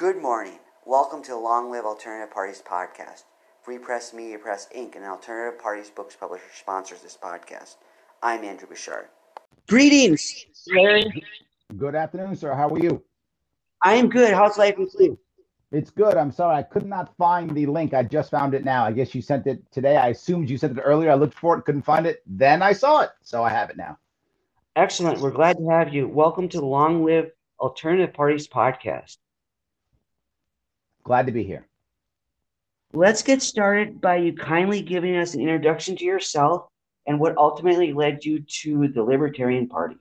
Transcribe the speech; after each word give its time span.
Good 0.00 0.22
morning. 0.22 0.58
Welcome 0.86 1.22
to 1.24 1.32
the 1.32 1.36
Long 1.36 1.70
Live 1.70 1.84
Alternative 1.84 2.32
Parties 2.32 2.62
podcast. 2.66 3.24
Free 3.62 3.76
Press 3.76 4.14
Media 4.14 4.38
Press 4.38 4.66
Inc., 4.74 4.96
an 4.96 5.04
alternative 5.04 5.60
parties 5.60 5.90
books 5.90 6.16
publisher, 6.16 6.42
sponsors 6.54 7.02
this 7.02 7.18
podcast. 7.22 7.76
I'm 8.22 8.42
Andrew 8.42 8.66
Bouchard. 8.66 9.08
Greetings, 9.68 10.46
Larry. 10.74 11.22
Good 11.76 11.94
afternoon, 11.94 12.34
sir. 12.34 12.54
How 12.54 12.70
are 12.70 12.78
you? 12.78 13.02
I 13.84 13.92
am 13.96 14.08
good. 14.08 14.32
How's 14.32 14.56
life 14.56 14.78
with 14.78 14.96
you? 14.98 15.18
It's 15.70 15.90
good. 15.90 16.16
I'm 16.16 16.32
sorry. 16.32 16.56
I 16.56 16.62
could 16.62 16.86
not 16.86 17.14
find 17.18 17.54
the 17.54 17.66
link. 17.66 17.92
I 17.92 18.02
just 18.02 18.30
found 18.30 18.54
it 18.54 18.64
now. 18.64 18.86
I 18.86 18.92
guess 18.92 19.14
you 19.14 19.20
sent 19.20 19.46
it 19.46 19.70
today. 19.70 19.98
I 19.98 20.08
assumed 20.08 20.48
you 20.48 20.56
sent 20.56 20.78
it 20.78 20.80
earlier. 20.80 21.10
I 21.10 21.14
looked 21.14 21.38
for 21.38 21.58
it, 21.58 21.66
couldn't 21.66 21.82
find 21.82 22.06
it. 22.06 22.22
Then 22.26 22.62
I 22.62 22.72
saw 22.72 23.02
it. 23.02 23.10
So 23.20 23.44
I 23.44 23.50
have 23.50 23.68
it 23.68 23.76
now. 23.76 23.98
Excellent. 24.76 25.20
We're 25.20 25.30
glad 25.30 25.58
to 25.58 25.68
have 25.68 25.92
you. 25.92 26.08
Welcome 26.08 26.48
to 26.48 26.58
the 26.58 26.64
Long 26.64 27.04
Live 27.04 27.32
Alternative 27.60 28.14
Parties 28.14 28.48
podcast. 28.48 29.18
Glad 31.04 31.26
to 31.26 31.32
be 31.32 31.42
here. 31.42 31.66
Let's 32.92 33.22
get 33.22 33.40
started 33.40 34.00
by 34.00 34.16
you 34.16 34.32
kindly 34.32 34.82
giving 34.82 35.16
us 35.16 35.34
an 35.34 35.40
introduction 35.40 35.96
to 35.96 36.04
yourself 36.04 36.68
and 37.06 37.20
what 37.20 37.36
ultimately 37.36 37.92
led 37.92 38.24
you 38.24 38.40
to 38.40 38.88
the 38.88 39.02
Libertarian 39.02 39.68
Party. 39.68 39.96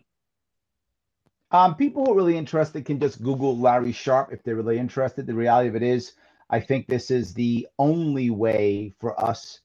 Um, 1.52 1.76
people 1.76 2.06
who 2.06 2.12
are 2.12 2.16
really 2.16 2.38
interested 2.38 2.86
can 2.86 3.00
just 3.00 3.24
Google 3.24 3.58
Larry 3.58 3.92
Sharpe 3.92 4.34
if 4.34 4.44
they're 4.44 4.56
really 4.56 4.78
interested. 4.78 5.26
The 5.26 5.34
reality 5.34 5.70
of 5.70 5.76
it 5.76 5.84
is, 5.84 6.14
I 6.50 6.60
think 6.60 6.88
this 6.88 7.10
is 7.10 7.34
the 7.34 7.68
only 7.78 8.30
way 8.30 8.94
for 9.00 9.20
us 9.24 9.62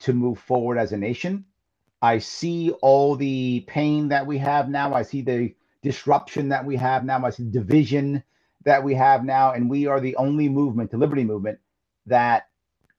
to 0.00 0.12
move 0.12 0.38
forward 0.38 0.78
as 0.78 0.92
a 0.92 0.96
nation. 0.96 1.44
I 2.00 2.18
see 2.18 2.70
all 2.82 3.16
the 3.16 3.64
pain 3.66 4.08
that 4.08 4.26
we 4.26 4.38
have 4.38 4.68
now. 4.68 4.94
I 4.94 5.02
see 5.02 5.20
the 5.20 5.54
disruption 5.82 6.48
that 6.50 6.64
we 6.64 6.76
have 6.76 7.04
now. 7.04 7.24
I 7.24 7.30
see 7.30 7.44
division 7.50 8.22
that 8.64 8.82
we 8.82 8.94
have 8.94 9.24
now. 9.24 9.52
And 9.52 9.70
we 9.70 9.86
are 9.86 10.00
the 10.00 10.16
only 10.16 10.48
movement, 10.48 10.90
the 10.90 10.98
liberty 10.98 11.24
movement, 11.24 11.58
that 12.06 12.48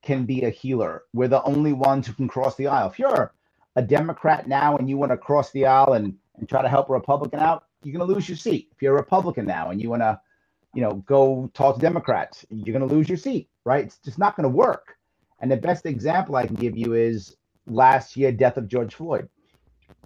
can 0.02 0.26
be 0.26 0.44
a 0.44 0.50
healer. 0.50 1.04
We're 1.14 1.28
the 1.28 1.44
only 1.44 1.74
ones 1.74 2.08
who 2.08 2.14
can 2.14 2.28
cross 2.28 2.56
the 2.56 2.68
aisle. 2.68 2.90
If 2.90 3.00
you're 3.00 3.34
a 3.76 3.82
Democrat 3.82 4.48
now 4.48 4.78
and 4.78 4.90
you 4.90 4.98
want 4.98 5.12
to 5.12 5.18
cross 5.18 5.52
the 5.52 5.66
aisle 5.66 5.94
and, 5.94 6.16
and 6.38 6.48
try 6.48 6.62
to 6.62 6.70
help 6.70 6.90
a 6.90 6.94
Republican 6.94 7.40
out, 7.40 7.66
you're 7.84 7.98
going 7.98 8.08
to 8.08 8.14
lose 8.14 8.28
your 8.28 8.38
seat. 8.38 8.70
If 8.72 8.82
you're 8.82 8.94
a 8.94 8.98
Republican 8.98 9.46
now 9.46 9.70
and 9.70 9.82
you 9.82 9.90
want 9.90 10.02
to, 10.02 10.20
you 10.74 10.82
know, 10.82 11.04
go 11.06 11.50
talk 11.54 11.76
to 11.76 11.82
Democrats, 11.82 12.46
you're 12.50 12.78
going 12.78 12.88
to 12.88 12.94
lose 12.94 13.10
your 13.10 13.18
seat, 13.18 13.50
right? 13.66 13.86
It's 13.86 13.98
just 14.00 14.20
not 14.20 14.36
going 14.36 14.44
to 14.44 14.56
work. 14.56 14.98
And 15.40 15.52
the 15.52 15.58
best 15.58 15.86
example 15.86 16.36
I 16.36 16.46
can 16.46 16.56
give 16.56 16.78
you 16.78 16.94
is 16.94 17.36
last 17.68 18.18
year, 18.18 18.32
death 18.32 18.58
of 18.58 18.68
George 18.68 18.94
Floyd. 18.94 19.30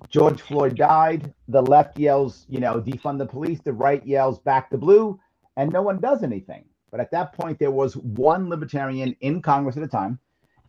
George 0.10 0.42
Floyd 0.42 0.76
died. 0.76 1.34
The 1.48 1.62
left 1.62 1.98
yells, 1.98 2.46
you 2.50 2.60
know, 2.60 2.80
defund 2.80 3.18
the 3.18 3.26
police. 3.26 3.60
The 3.62 3.74
right 3.74 4.06
yells 4.06 4.40
back 4.40 4.70
the 4.70 4.78
blue, 4.78 5.20
and 5.58 5.72
no 5.72 5.82
one 5.82 6.00
does 6.00 6.24
anything. 6.24 6.66
But 6.92 7.00
at 7.00 7.12
that 7.12 7.34
point, 7.34 7.60
there 7.60 7.72
was 7.72 7.98
one 7.98 8.50
libertarian 8.50 9.16
in 9.22 9.42
Congress 9.42 9.78
at 9.78 9.82
the 9.82 9.88
time. 9.88 10.20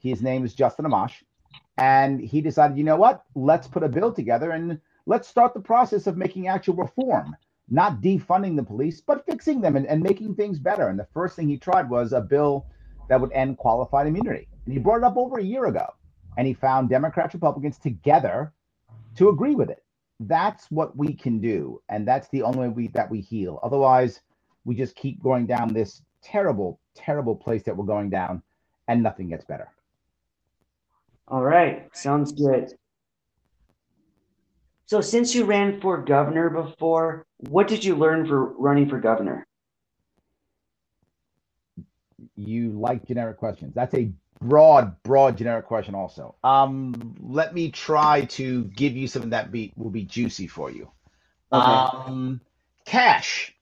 His 0.00 0.22
name 0.22 0.44
is 0.44 0.54
Justin 0.54 0.86
Amash. 0.86 1.22
And 1.76 2.20
he 2.20 2.40
decided, 2.40 2.78
you 2.78 2.84
know 2.84 2.96
what? 2.96 3.24
Let's 3.34 3.66
put 3.66 3.82
a 3.82 3.88
bill 3.88 4.12
together 4.12 4.52
and 4.52 4.80
let's 5.06 5.28
start 5.28 5.54
the 5.54 5.60
process 5.60 6.06
of 6.06 6.16
making 6.16 6.48
actual 6.48 6.76
reform, 6.76 7.36
not 7.68 8.00
defunding 8.00 8.56
the 8.56 8.62
police, 8.62 9.00
but 9.00 9.26
fixing 9.26 9.60
them 9.60 9.76
and, 9.76 9.86
and 9.86 10.02
making 10.02 10.34
things 10.34 10.58
better. 10.58 10.88
And 10.88 10.98
the 10.98 11.08
first 11.12 11.36
thing 11.36 11.48
he 11.48 11.58
tried 11.58 11.90
was 11.90 12.12
a 12.12 12.20
bill 12.20 12.66
that 13.08 13.20
would 13.20 13.32
end 13.32 13.58
qualified 13.58 14.06
immunity. 14.06 14.48
And 14.64 14.72
he 14.72 14.78
brought 14.78 14.98
it 14.98 15.04
up 15.04 15.16
over 15.16 15.38
a 15.38 15.44
year 15.44 15.66
ago. 15.66 15.86
And 16.36 16.46
he 16.46 16.54
found 16.54 16.88
Democrats, 16.88 17.34
Republicans 17.34 17.78
together 17.78 18.52
to 19.16 19.28
agree 19.28 19.54
with 19.54 19.70
it. 19.70 19.84
That's 20.20 20.70
what 20.70 20.96
we 20.96 21.12
can 21.12 21.40
do. 21.40 21.82
And 21.88 22.06
that's 22.06 22.28
the 22.28 22.42
only 22.42 22.60
way 22.60 22.68
we, 22.68 22.88
that 22.88 23.10
we 23.10 23.20
heal. 23.20 23.60
Otherwise, 23.62 24.20
we 24.64 24.74
just 24.74 24.96
keep 24.96 25.22
going 25.22 25.46
down 25.46 25.72
this 25.72 26.02
terrible, 26.22 26.80
terrible 26.94 27.36
place 27.36 27.62
that 27.64 27.76
we're 27.76 27.84
going 27.84 28.10
down 28.10 28.42
and 28.88 29.02
nothing 29.02 29.28
gets 29.28 29.44
better. 29.44 29.68
All 31.28 31.42
right. 31.42 31.88
Sounds 31.96 32.32
good. 32.32 32.72
So, 34.86 35.00
since 35.00 35.34
you 35.34 35.44
ran 35.44 35.80
for 35.80 35.98
governor 36.02 36.50
before, 36.50 37.26
what 37.38 37.68
did 37.68 37.82
you 37.82 37.96
learn 37.96 38.26
for 38.26 38.52
running 38.58 38.88
for 38.88 39.00
governor? 39.00 39.46
You 42.36 42.72
like 42.72 43.06
generic 43.06 43.38
questions. 43.38 43.74
That's 43.74 43.94
a 43.94 44.12
broad, 44.40 45.02
broad 45.02 45.38
generic 45.38 45.66
question, 45.66 45.94
also. 45.94 46.34
Um, 46.44 47.14
let 47.20 47.54
me 47.54 47.70
try 47.70 48.26
to 48.26 48.64
give 48.64 48.94
you 48.94 49.08
something 49.08 49.30
that 49.30 49.50
be 49.50 49.72
will 49.76 49.90
be 49.90 50.04
juicy 50.04 50.46
for 50.46 50.70
you. 50.70 50.90
Okay. 51.50 52.10
Um, 52.10 52.40
cash, 52.84 53.53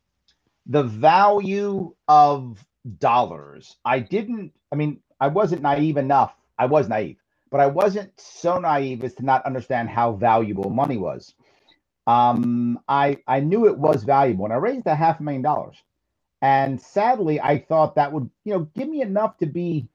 the 0.66 0.82
value 0.84 1.94
of 2.08 2.64
dollars. 2.98 3.76
I 3.84 4.00
didn't. 4.00 4.52
I 4.70 4.76
mean, 4.76 5.00
I 5.20 5.28
wasn't 5.28 5.62
naive 5.62 5.96
enough. 5.96 6.34
I 6.58 6.66
was 6.66 6.88
naive 6.88 7.16
but 7.52 7.60
I 7.60 7.66
wasn't 7.66 8.18
so 8.18 8.58
naive 8.58 9.04
as 9.04 9.12
to 9.16 9.24
not 9.24 9.44
understand 9.44 9.90
how 9.90 10.12
valuable 10.12 10.70
money 10.70 10.96
was. 10.96 11.34
Um, 12.06 12.80
I 12.88 13.18
I 13.28 13.40
knew 13.40 13.66
it 13.66 13.78
was 13.78 14.02
valuable, 14.02 14.46
and 14.46 14.54
I 14.54 14.56
raised 14.56 14.86
a 14.86 14.96
half 14.96 15.20
a 15.20 15.22
million 15.22 15.42
dollars. 15.42 15.76
And 16.40 16.80
sadly, 16.80 17.40
I 17.40 17.58
thought 17.58 17.94
that 17.94 18.10
would 18.12 18.28
you 18.44 18.54
know 18.54 18.60
give 18.74 18.88
me 18.88 19.02
enough 19.02 19.36
to 19.38 19.46
be, 19.46 19.86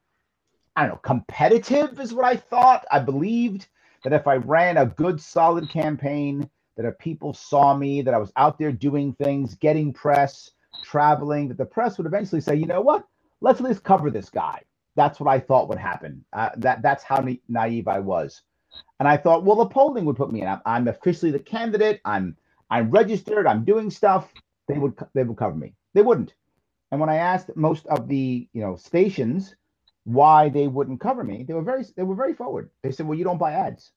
I 0.75 0.83
don't 0.83 0.91
know, 0.91 0.97
competitive 0.97 1.99
is 1.99 2.13
what 2.13 2.25
I 2.25 2.37
thought. 2.37 2.85
I 2.91 2.99
believed 2.99 3.67
that 4.03 4.13
if 4.13 4.27
I 4.27 4.35
ran 4.35 4.77
a 4.77 4.85
good, 4.85 5.19
solid 5.19 5.67
campaign, 5.67 6.47
that 6.77 6.85
if 6.85 6.97
people 6.99 7.33
saw 7.33 7.75
me, 7.75 8.03
that 8.03 8.13
I 8.13 8.19
was 8.19 8.31
out 8.37 8.59
there 8.59 8.71
doing 8.71 9.13
things, 9.13 9.55
getting 9.55 9.91
press, 9.91 10.51
traveling, 10.81 11.47
that 11.49 11.57
the 11.57 11.65
press 11.65 11.97
would 11.97 12.07
eventually 12.07 12.41
say, 12.41 12.55
you 12.55 12.65
know 12.67 12.81
what, 12.81 13.05
let's 13.41 13.59
at 13.61 13.67
least 13.67 13.83
cover 13.83 14.09
this 14.11 14.29
guy 14.29 14.61
that's 14.97 15.19
what 15.19 15.29
I 15.29 15.39
thought 15.39 15.69
would 15.69 15.77
happen. 15.77 16.25
Uh, 16.33 16.49
that 16.57 16.81
that's 16.81 17.03
how 17.03 17.19
na- 17.19 17.35
naive 17.47 17.87
I 17.87 17.99
was, 17.99 18.41
and 18.99 19.07
I 19.07 19.15
thought, 19.15 19.45
well, 19.45 19.55
the 19.55 19.67
polling 19.67 20.03
would 20.05 20.17
put 20.17 20.31
me 20.31 20.41
in. 20.41 20.47
I'm, 20.47 20.61
I'm, 20.65 20.87
officially 20.89 21.31
the 21.31 21.39
candidate. 21.39 22.01
I'm 22.03 22.35
I'm 22.69 22.89
registered. 22.89 23.47
I'm 23.47 23.63
doing 23.63 23.89
stuff. 23.91 24.33
They 24.67 24.77
would 24.77 24.95
they 25.13 25.23
would 25.23 25.37
cover 25.37 25.55
me. 25.55 25.75
They 25.93 26.01
wouldn't. 26.01 26.33
And 26.91 26.99
when 26.99 27.09
I 27.09 27.17
asked 27.17 27.55
most 27.55 27.85
of 27.87 28.07
the 28.09 28.49
you 28.51 28.61
know 28.61 28.75
stations 28.75 29.55
why 30.03 30.49
they 30.49 30.67
wouldn't 30.67 30.99
cover 30.99 31.23
me, 31.23 31.45
they 31.47 31.53
were 31.53 31.61
very 31.61 31.85
they 31.95 32.03
were 32.03 32.15
very 32.15 32.33
forward. 32.33 32.71
They 32.81 32.91
said, 32.91 33.07
well, 33.07 33.17
you 33.17 33.23
don't 33.23 33.37
buy 33.37 33.53
ads. 33.53 33.91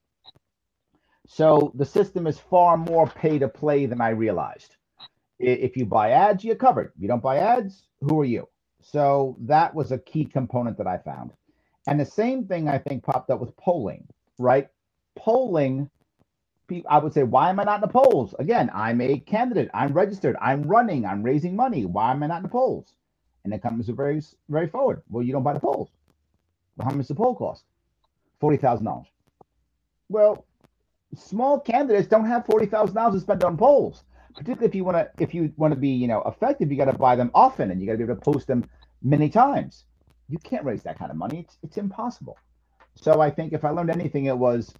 So 1.26 1.72
the 1.76 1.84
system 1.84 2.26
is 2.26 2.38
far 2.38 2.76
more 2.76 3.06
pay 3.06 3.38
to 3.38 3.48
play 3.48 3.86
than 3.86 4.00
I 4.00 4.10
realized. 4.10 4.76
If 5.40 5.76
you 5.76 5.86
buy 5.86 6.10
ads, 6.12 6.44
you're 6.44 6.56
covered. 6.56 6.92
If 6.96 7.02
you 7.02 7.08
don't 7.08 7.22
buy 7.22 7.38
ads, 7.38 7.84
who 8.02 8.20
are 8.20 8.26
you? 8.26 8.48
So 8.82 9.36
that 9.40 9.74
was 9.74 9.92
a 9.92 9.98
key 9.98 10.24
component 10.26 10.78
that 10.78 10.86
I 10.86 10.98
found. 10.98 11.32
And 11.88 11.98
the 11.98 12.06
same 12.06 12.46
thing 12.46 12.68
I 12.68 12.78
think 12.78 13.04
popped 13.04 13.30
up 13.30 13.40
with 13.40 13.56
polling, 13.56 14.06
right? 14.38 14.68
Polling, 15.16 15.90
I 16.88 16.98
would 16.98 17.14
say, 17.14 17.24
why 17.24 17.50
am 17.50 17.60
I 17.60 17.64
not 17.64 17.76
in 17.76 17.80
the 17.82 17.88
polls? 17.88 18.34
Again, 18.38 18.70
I'm 18.74 19.00
a 19.00 19.18
candidate. 19.20 19.70
I'm 19.74 19.92
registered. 19.94 20.36
I'm 20.40 20.62
running. 20.62 21.06
I'm 21.06 21.22
raising 21.22 21.56
money. 21.56 21.86
Why 21.86 22.12
am 22.12 22.22
I 22.22 22.28
not 22.28 22.38
in 22.38 22.42
the 22.44 22.48
polls? 22.50 22.94
And 23.44 23.62
companies 23.62 23.88
are 23.88 23.94
very, 23.94 24.22
very 24.50 24.68
forward. 24.68 25.02
Well, 25.08 25.24
you 25.24 25.32
don't 25.32 25.42
buy 25.42 25.54
the 25.54 25.60
polls. 25.60 25.90
Well, 26.76 26.88
how 26.88 26.94
much 26.94 27.08
the 27.08 27.14
poll 27.14 27.34
cost? 27.34 27.64
Forty 28.40 28.58
thousand 28.58 28.86
dollars. 28.86 29.08
Well, 30.08 30.46
small 31.16 31.60
candidates 31.60 32.08
don't 32.08 32.26
have 32.26 32.46
forty 32.46 32.66
thousand 32.66 32.96
dollars 32.96 33.14
to 33.16 33.20
spend 33.20 33.44
on 33.44 33.56
polls 33.56 34.04
particularly 34.34 34.66
if 34.66 34.74
you 34.74 34.84
want 34.84 34.96
to 34.96 35.22
if 35.22 35.34
you 35.34 35.52
want 35.56 35.72
to 35.72 35.78
be 35.78 35.88
you 35.88 36.08
know 36.08 36.22
effective 36.26 36.70
you 36.70 36.76
got 36.76 36.86
to 36.86 36.98
buy 36.98 37.16
them 37.16 37.30
often 37.34 37.70
and 37.70 37.80
you 37.80 37.86
got 37.86 37.92
to 37.92 37.98
be 37.98 38.04
able 38.04 38.14
to 38.14 38.20
post 38.20 38.46
them 38.46 38.68
many 39.02 39.28
times. 39.28 39.84
You 40.28 40.38
can't 40.38 40.64
raise 40.64 40.82
that 40.84 40.98
kind 40.98 41.10
of 41.10 41.16
money. 41.16 41.40
It's, 41.40 41.58
it's 41.62 41.76
impossible. 41.76 42.36
So 42.94 43.20
i 43.20 43.30
think 43.30 43.52
if 43.52 43.64
i 43.64 43.70
learned 43.70 43.90
anything 43.90 44.26
it 44.26 44.36
was 44.36 44.72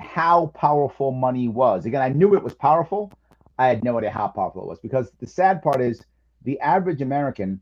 how 0.00 0.46
powerful 0.54 1.12
money 1.12 1.48
was. 1.48 1.86
Again 1.86 2.02
i 2.02 2.08
knew 2.08 2.34
it 2.34 2.42
was 2.42 2.54
powerful. 2.54 3.12
I 3.58 3.68
had 3.68 3.84
no 3.84 3.96
idea 3.98 4.10
how 4.10 4.28
powerful 4.28 4.62
it 4.62 4.68
was 4.68 4.80
because 4.80 5.12
the 5.20 5.26
sad 5.26 5.62
part 5.62 5.80
is 5.80 6.04
the 6.42 6.58
average 6.60 7.02
american 7.02 7.60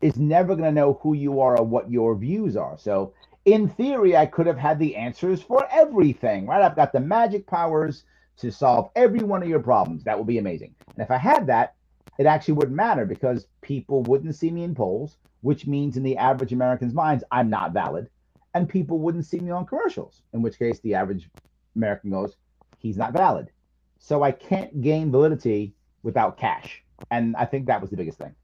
is 0.00 0.16
never 0.16 0.54
going 0.54 0.64
to 0.68 0.72
know 0.72 0.98
who 1.02 1.14
you 1.14 1.40
are 1.40 1.58
or 1.58 1.64
what 1.64 1.90
your 1.90 2.14
views 2.16 2.56
are. 2.56 2.78
So 2.78 3.12
in 3.44 3.68
theory 3.68 4.16
i 4.16 4.26
could 4.26 4.46
have 4.46 4.58
had 4.58 4.78
the 4.78 4.96
answers 4.96 5.40
for 5.40 5.66
everything 5.70 6.46
right? 6.46 6.62
I've 6.62 6.76
got 6.76 6.92
the 6.92 7.00
magic 7.00 7.46
powers 7.46 8.04
to 8.38 8.50
solve 8.50 8.90
every 8.96 9.20
one 9.20 9.42
of 9.42 9.48
your 9.48 9.60
problems. 9.60 10.04
That 10.04 10.18
would 10.18 10.26
be 10.26 10.38
amazing. 10.38 10.74
And 10.88 11.02
if 11.02 11.10
I 11.10 11.16
had 11.16 11.46
that, 11.46 11.74
it 12.18 12.26
actually 12.26 12.54
wouldn't 12.54 12.76
matter 12.76 13.04
because 13.04 13.46
people 13.60 14.02
wouldn't 14.04 14.34
see 14.34 14.50
me 14.50 14.64
in 14.64 14.74
polls, 14.74 15.18
which 15.42 15.66
means 15.66 15.96
in 15.96 16.02
the 16.02 16.16
average 16.16 16.52
American's 16.52 16.94
minds, 16.94 17.24
I'm 17.30 17.50
not 17.50 17.72
valid. 17.72 18.08
And 18.54 18.68
people 18.68 18.98
wouldn't 18.98 19.26
see 19.26 19.38
me 19.38 19.50
on 19.50 19.66
commercials, 19.66 20.22
in 20.32 20.40
which 20.40 20.58
case 20.58 20.80
the 20.80 20.94
average 20.94 21.28
American 21.74 22.10
goes, 22.10 22.36
he's 22.78 22.96
not 22.96 23.12
valid. 23.12 23.50
So 23.98 24.22
I 24.22 24.32
can't 24.32 24.80
gain 24.80 25.10
validity 25.10 25.74
without 26.02 26.38
cash. 26.38 26.82
And 27.10 27.36
I 27.36 27.44
think 27.44 27.66
that 27.66 27.80
was 27.80 27.90
the 27.90 27.96
biggest 27.96 28.18
thing. 28.18 28.34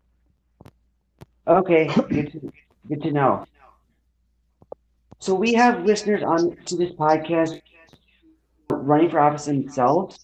Okay, 1.46 1.86
good 2.08 2.32
to, 2.32 2.52
good 2.88 3.02
to 3.02 3.10
know. 3.10 3.46
So 5.18 5.34
we 5.34 5.54
have 5.54 5.84
listeners 5.84 6.22
on 6.22 6.56
to 6.66 6.76
this 6.76 6.92
podcast 6.92 7.60
running 8.76 9.10
for 9.10 9.20
office 9.20 9.46
themselves. 9.46 10.19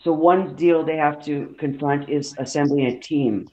So 0.00 0.12
one 0.12 0.54
deal 0.54 0.84
they 0.84 0.96
have 0.96 1.24
to 1.24 1.54
confront 1.58 2.10
is 2.10 2.34
assembling 2.38 2.86
a 2.86 3.00
team. 3.00 3.48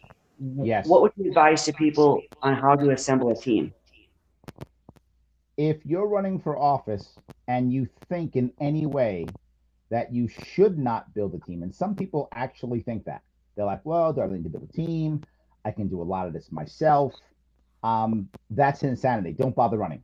Yes. 0.64 0.88
What 0.88 1.02
would 1.02 1.12
you 1.16 1.30
advise 1.30 1.66
to 1.66 1.74
people 1.74 2.22
on 2.42 2.56
how 2.56 2.76
to 2.76 2.92
assemble 2.92 3.32
a 3.32 3.36
team? 3.36 3.74
If 5.58 5.78
you're 5.86 6.08
running 6.08 6.40
for 6.40 6.58
office 6.58 7.18
and 7.48 7.72
you 7.72 7.88
think 8.10 8.36
in 8.36 8.52
any 8.60 8.86
way 8.86 9.28
that 9.92 10.14
you 10.14 10.28
should 10.28 10.78
not 10.78 11.14
build 11.14 11.36
a 11.36 11.40
team, 11.46 11.64
and 11.64 11.74
some 11.74 11.96
people 11.96 12.30
actually 12.34 12.82
think 12.82 13.06
that 13.06 13.22
they're 13.56 13.66
like, 13.66 13.82
well, 13.84 14.12
do 14.14 14.22
I 14.22 14.24
really 14.26 14.38
need 14.38 14.44
to 14.46 14.50
build 14.50 14.70
a 14.70 14.74
team? 14.74 15.24
I 15.64 15.72
can 15.72 15.88
do 15.88 16.02
a 16.02 16.04
lot 16.04 16.28
of 16.28 16.34
this 16.34 16.52
myself. 16.52 17.14
Um, 17.84 18.30
that's 18.50 18.84
insanity. 18.84 19.34
Don't 19.34 19.56
bother 19.56 19.78
running. 19.78 20.04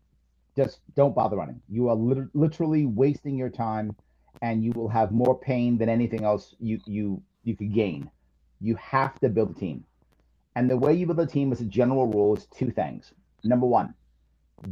Just 0.57 0.79
don't 0.95 1.15
bother 1.15 1.37
running. 1.37 1.61
You 1.69 1.87
are 1.89 1.95
lit- 1.95 2.35
literally 2.35 2.85
wasting 2.85 3.37
your 3.37 3.49
time, 3.49 3.95
and 4.41 4.63
you 4.63 4.71
will 4.73 4.89
have 4.89 5.11
more 5.11 5.39
pain 5.39 5.77
than 5.77 5.87
anything 5.87 6.23
else 6.25 6.55
you 6.59 6.79
you 6.85 7.21
you 7.43 7.55
could 7.55 7.73
gain. 7.73 8.11
You 8.59 8.75
have 8.75 9.19
to 9.19 9.29
build 9.29 9.51
a 9.51 9.59
team, 9.59 9.85
and 10.55 10.69
the 10.69 10.75
way 10.75 10.93
you 10.93 11.05
build 11.05 11.19
a 11.19 11.27
team, 11.27 11.51
as 11.51 11.61
a 11.61 11.65
general 11.65 12.07
rule, 12.07 12.35
is 12.35 12.47
two 12.47 12.71
things. 12.71 13.13
Number 13.43 13.67
one, 13.67 13.93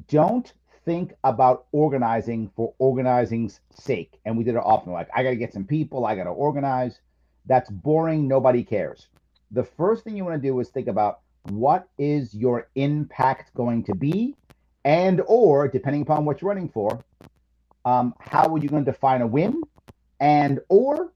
don't 0.08 0.52
think 0.86 1.14
about 1.24 1.66
organizing 1.72 2.52
for 2.56 2.74
organizing's 2.78 3.60
sake. 3.74 4.20
And 4.26 4.38
we 4.38 4.44
did 4.44 4.56
it 4.56 4.64
often. 4.64 4.94
Like, 4.94 5.10
I 5.16 5.24
got 5.24 5.32
to 5.32 5.36
get 5.36 5.54
some 5.54 5.66
people. 5.66 6.06
I 6.06 6.16
got 6.16 6.24
to 6.26 6.30
organize. 6.30 7.00
That's 7.46 7.70
boring. 7.70 8.28
Nobody 8.28 8.64
cares. 8.64 9.08
The 9.52 9.64
first 9.64 10.04
thing 10.04 10.16
you 10.16 10.26
want 10.26 10.42
to 10.42 10.48
do 10.48 10.60
is 10.60 10.70
think 10.70 10.88
about 10.88 11.20
what 11.50 11.88
is 11.98 12.34
your 12.34 12.70
impact 12.76 13.54
going 13.54 13.84
to 13.84 13.96
be 13.96 14.36
and 14.86 15.22
or 15.28 15.68
depending 15.68 16.04
upon 16.04 16.26
what 16.26 16.42
you're 16.42 16.50
running 16.50 16.70
for 16.70 17.02
um, 17.86 18.16
how 18.20 18.54
are 18.54 18.58
you 18.58 18.70
going 18.70 18.84
to 18.84 18.92
define 18.92 19.22
a 19.22 19.28
win? 19.28 19.62
And 20.20 20.60
or 20.70 21.14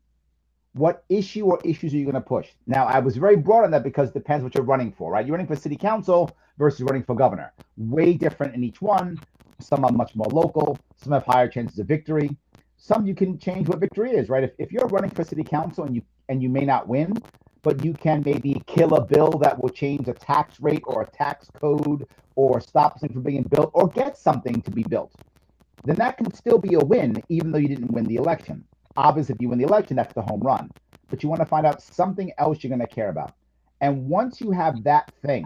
what 0.74 1.04
issue 1.10 1.46
or 1.46 1.60
issues 1.66 1.94
are 1.94 1.98
you 1.98 2.06
going 2.06 2.16
to 2.16 2.22
push? 2.22 2.50
Now 2.68 2.86
i 2.86 3.00
was 3.00 3.18
very 3.18 3.36
broad 3.36 3.66
on 3.66 3.72
that 3.72 3.84
because 3.84 4.10
it 4.10 4.14
depends 4.14 4.44
what 4.44 4.56
you're 4.56 4.64
running 4.64 4.92
for 4.92 5.12
right? 5.12 5.26
You're 5.26 5.36
running 5.36 5.48
for 5.48 5.56
city 5.56 5.76
council 5.76 6.32
versus 6.60 6.82
running 6.82 7.04
for 7.04 7.16
governor. 7.16 7.54
Way 7.78 8.14
different 8.14 8.56
in 8.56 8.64
each 8.64 8.82
one. 8.82 9.20
Some 9.60 9.84
are 9.84 9.92
much 9.92 10.16
more 10.16 10.28
local. 10.28 10.78
Some 10.96 11.14
have 11.14 11.26
higher 11.26 11.48
chances 11.48 11.80
of 11.80 11.88
victory. 11.88 12.30
Some 12.78 13.08
you 13.08 13.16
can 13.16 13.40
change 13.40 13.68
what 13.68 13.80
victory 13.80 14.12
is 14.12 14.30
right? 14.30 14.44
If, 14.44 14.52
if 14.60 14.72
you're 14.72 14.88
running 14.88 15.12
for 15.12 15.24
city 15.24 15.44
council 15.44 15.86
and 15.86 15.96
you 15.96 16.04
and 16.30 16.44
you 16.44 16.50
may 16.50 16.66
not 16.66 16.88
win 16.88 17.14
but 17.62 17.84
you 17.84 17.94
can 17.94 18.24
maybe 18.26 18.62
kill 18.68 18.94
a 18.96 19.06
bill 19.06 19.32
that 19.32 19.62
will 19.62 19.70
change 19.70 20.08
a 20.08 20.14
tax 20.14 20.60
rate 20.60 20.84
or 20.86 21.02
a 21.02 21.10
tax 21.10 21.50
code 21.60 22.08
or 22.36 22.62
stop 22.62 23.00
something 23.00 23.14
from 23.14 23.24
being 23.24 23.44
built 23.44 23.72
or 23.74 23.88
get 23.88 24.18
something 24.18 24.62
to 24.62 24.72
be 24.72 24.84
built, 24.84 25.14
then 25.84 25.96
that 25.98 26.18
can 26.18 26.34
still 26.34 26.58
be 26.58 26.76
a 26.76 26.80
win, 26.80 27.22
even 27.30 27.52
though 27.52 27.58
you 27.58 27.68
didn't 27.68 27.92
win 27.92 28.06
the 28.06 28.16
election. 28.16 28.64
Obviously, 28.96 29.36
if 29.36 29.42
you 29.42 29.50
win 29.50 29.60
the 29.60 29.66
election, 29.66 29.96
that's 29.96 30.14
the 30.14 30.22
home 30.22 30.42
run. 30.42 30.70
But 31.10 31.24
you 31.24 31.30
want 31.30 31.42
to 31.42 31.46
find 31.46 31.66
out 31.66 31.82
something 31.82 32.32
else 32.38 32.64
you're 32.64 32.70
going 32.70 32.80
to 32.80 32.88
care 32.88 33.10
about. 33.10 33.34
And 33.82 34.08
once 34.08 34.42
you 34.42 34.52
have 34.52 34.84
that 34.84 35.12
thing, 35.26 35.46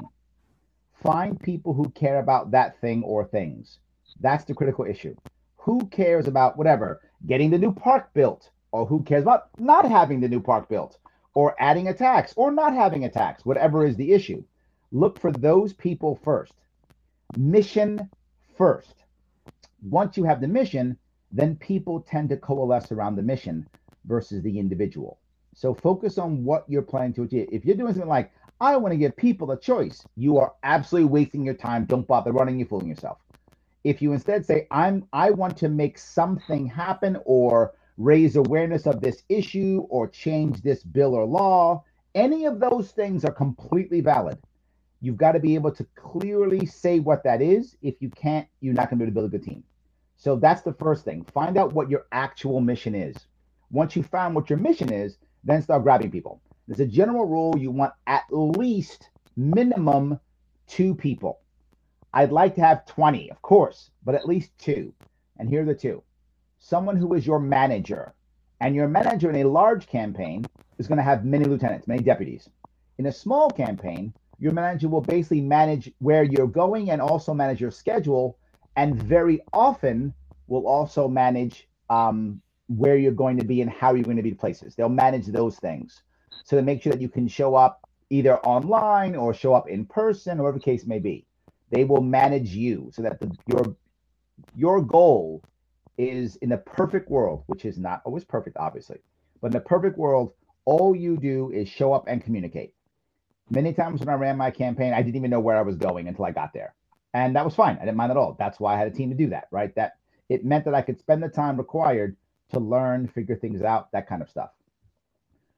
find 1.01 1.39
people 1.39 1.73
who 1.73 1.89
care 1.91 2.19
about 2.19 2.51
that 2.51 2.79
thing 2.81 3.03
or 3.03 3.25
things. 3.25 3.79
That's 4.19 4.43
the 4.43 4.53
critical 4.53 4.85
issue. 4.85 5.15
Who 5.57 5.85
cares 5.87 6.27
about 6.27 6.57
whatever, 6.57 7.01
getting 7.27 7.49
the 7.49 7.57
new 7.57 7.73
park 7.73 8.13
built, 8.13 8.49
or 8.71 8.85
who 8.85 9.03
cares 9.03 9.23
about 9.23 9.49
not 9.59 9.89
having 9.89 10.19
the 10.19 10.27
new 10.27 10.41
park 10.41 10.67
built? 10.67 10.97
Or 11.35 11.55
adding 11.59 11.87
a 11.87 11.93
tax 11.93 12.33
or 12.37 12.51
not 12.51 12.73
having 12.73 13.05
a 13.05 13.09
tax, 13.09 13.45
whatever 13.45 13.85
is 13.85 13.95
the 13.97 14.13
issue. 14.13 14.43
Look 14.91 15.19
for 15.19 15.31
those 15.31 15.73
people 15.73 16.19
first. 16.23 16.53
Mission 17.37 18.09
first. 18.57 18.95
Once 19.81 20.17
you 20.17 20.23
have 20.25 20.41
the 20.41 20.47
mission, 20.47 20.97
then 21.31 21.55
people 21.57 22.01
tend 22.01 22.29
to 22.29 22.37
coalesce 22.37 22.91
around 22.91 23.15
the 23.15 23.23
mission 23.23 23.67
versus 24.05 24.43
the 24.43 24.59
individual. 24.59 25.19
So 25.55 25.73
focus 25.73 26.17
on 26.17 26.43
what 26.43 26.65
you're 26.67 26.81
planning 26.81 27.13
to 27.15 27.23
achieve. 27.23 27.49
If 27.51 27.65
you're 27.65 27.75
doing 27.77 27.93
something 27.93 28.09
like, 28.09 28.31
I 28.61 28.77
want 28.77 28.93
to 28.93 28.97
give 28.97 29.15
people 29.17 29.51
a 29.51 29.59
choice, 29.59 30.05
you 30.15 30.37
are 30.37 30.53
absolutely 30.63 31.09
wasting 31.09 31.45
your 31.45 31.55
time. 31.55 31.85
Don't 31.85 32.07
bother 32.07 32.31
running, 32.31 32.59
you're 32.59 32.67
fooling 32.67 32.87
yourself. 32.89 33.19
If 33.83 34.01
you 34.01 34.13
instead 34.13 34.45
say, 34.45 34.67
I'm 34.71 35.07
I 35.13 35.31
want 35.31 35.57
to 35.57 35.69
make 35.69 35.97
something 35.97 36.67
happen 36.67 37.17
or 37.25 37.73
raise 37.97 38.35
awareness 38.35 38.85
of 38.87 39.01
this 39.01 39.23
issue 39.29 39.85
or 39.89 40.07
change 40.07 40.61
this 40.61 40.83
bill 40.83 41.13
or 41.13 41.25
law. 41.25 41.83
Any 42.15 42.45
of 42.45 42.59
those 42.59 42.91
things 42.91 43.25
are 43.25 43.31
completely 43.31 44.01
valid. 44.01 44.37
You've 45.01 45.17
got 45.17 45.33
to 45.33 45.39
be 45.39 45.55
able 45.55 45.71
to 45.71 45.85
clearly 45.95 46.65
say 46.65 46.99
what 46.99 47.23
that 47.23 47.41
is. 47.41 47.75
If 47.81 47.95
you 48.01 48.09
can't, 48.09 48.47
you're 48.61 48.73
not 48.73 48.89
going 48.89 48.99
to 48.99 49.05
be 49.05 49.09
able 49.09 49.11
to 49.11 49.21
build 49.21 49.33
a 49.33 49.37
good 49.37 49.43
team. 49.43 49.63
So 50.15 50.37
that's 50.37 50.61
the 50.61 50.73
first 50.73 51.03
thing. 51.03 51.25
Find 51.33 51.57
out 51.57 51.73
what 51.73 51.89
your 51.89 52.05
actual 52.11 52.61
mission 52.61 52.95
is. 52.95 53.15
Once 53.71 53.95
you 53.95 54.03
find 54.03 54.33
what 54.33 54.49
your 54.49 54.59
mission 54.59 54.91
is, 54.93 55.17
then 55.43 55.61
start 55.61 55.83
grabbing 55.83 56.11
people. 56.11 56.41
There's 56.67 56.79
a 56.79 56.85
general 56.85 57.25
rule 57.25 57.57
you 57.57 57.71
want 57.71 57.93
at 58.07 58.23
least 58.29 59.09
minimum 59.35 60.19
two 60.67 60.95
people. 60.95 61.41
I'd 62.13 62.31
like 62.31 62.55
to 62.55 62.61
have 62.61 62.85
20, 62.85 63.31
of 63.31 63.41
course, 63.41 63.89
but 64.05 64.15
at 64.15 64.27
least 64.27 64.51
two. 64.57 64.93
And 65.37 65.49
here 65.49 65.63
are 65.63 65.65
the 65.65 65.75
two 65.75 66.03
someone 66.63 66.95
who 66.95 67.13
is 67.13 67.27
your 67.27 67.39
manager. 67.39 68.13
And 68.61 68.73
your 68.73 68.87
manager 68.87 69.29
in 69.29 69.45
a 69.45 69.49
large 69.49 69.85
campaign 69.87 70.45
is 70.77 70.87
going 70.87 70.97
to 70.97 71.03
have 71.03 71.25
many 71.25 71.43
lieutenants, 71.43 71.87
many 71.87 72.01
deputies. 72.01 72.49
In 72.97 73.07
a 73.07 73.11
small 73.11 73.49
campaign, 73.49 74.13
your 74.39 74.53
manager 74.53 74.87
will 74.87 75.01
basically 75.01 75.41
manage 75.41 75.91
where 75.99 76.23
you're 76.23 76.47
going 76.47 76.89
and 76.89 77.01
also 77.01 77.33
manage 77.33 77.59
your 77.59 77.71
schedule, 77.71 78.37
and 78.77 78.95
very 78.95 79.41
often 79.51 80.13
will 80.47 80.65
also 80.65 81.07
manage 81.07 81.67
um, 81.89 82.41
where 82.67 82.95
you're 82.95 83.11
going 83.11 83.37
to 83.37 83.45
be 83.45 83.61
and 83.61 83.69
how 83.69 83.93
you're 83.93 84.05
going 84.05 84.17
to 84.17 84.23
be 84.23 84.33
places. 84.33 84.73
They'll 84.73 84.89
manage 84.89 85.27
those 85.27 85.57
things 85.57 86.01
so 86.45 86.55
to 86.55 86.63
make 86.63 86.81
sure 86.81 86.93
that 86.93 87.01
you 87.01 87.09
can 87.09 87.27
show 87.27 87.55
up 87.55 87.81
either 88.09 88.37
online 88.39 89.15
or 89.15 89.33
show 89.33 89.53
up 89.53 89.67
in 89.67 89.85
person, 89.85 90.39
or 90.39 90.43
whatever 90.43 90.59
case 90.59 90.85
may 90.85 90.99
be. 90.99 91.25
They 91.71 91.83
will 91.83 92.01
manage 92.01 92.49
you 92.49 92.89
so 92.93 93.01
that 93.01 93.19
the, 93.19 93.35
your 93.47 93.75
your 94.55 94.81
goal 94.81 95.43
is 95.97 96.35
in 96.37 96.51
a 96.51 96.57
perfect 96.57 97.09
world, 97.09 97.43
which 97.47 97.65
is 97.65 97.77
not 97.77 98.01
always 98.05 98.23
perfect, 98.23 98.57
obviously, 98.57 98.99
but 99.41 99.51
in 99.51 99.57
a 99.57 99.61
perfect 99.61 99.97
world, 99.97 100.33
all 100.65 100.95
you 100.95 101.17
do 101.17 101.51
is 101.51 101.67
show 101.67 101.93
up 101.93 102.05
and 102.07 102.23
communicate. 102.23 102.73
Many 103.49 103.73
times 103.73 103.99
when 103.99 104.09
I 104.09 104.13
ran 104.13 104.37
my 104.37 104.51
campaign, 104.51 104.93
I 104.93 105.01
didn't 105.01 105.17
even 105.17 105.29
know 105.31 105.39
where 105.39 105.57
I 105.57 105.61
was 105.61 105.75
going 105.75 106.07
until 106.07 106.25
I 106.25 106.31
got 106.31 106.53
there. 106.53 106.73
And 107.13 107.35
that 107.35 107.45
was 107.45 107.53
fine. 107.53 107.77
I 107.77 107.85
didn't 107.85 107.97
mind 107.97 108.11
at 108.11 108.17
all. 108.17 108.35
That's 108.39 108.59
why 108.59 108.73
I 108.73 108.77
had 108.77 108.87
a 108.87 108.91
team 108.91 109.09
to 109.09 109.15
do 109.15 109.29
that, 109.29 109.47
right? 109.51 109.73
That 109.75 109.93
it 110.29 110.45
meant 110.45 110.65
that 110.65 110.73
I 110.73 110.81
could 110.81 110.99
spend 110.99 111.21
the 111.21 111.29
time 111.29 111.57
required 111.57 112.15
to 112.51 112.59
learn, 112.59 113.07
figure 113.07 113.35
things 113.35 113.61
out, 113.61 113.91
that 113.91 114.07
kind 114.07 114.21
of 114.21 114.29
stuff. 114.29 114.49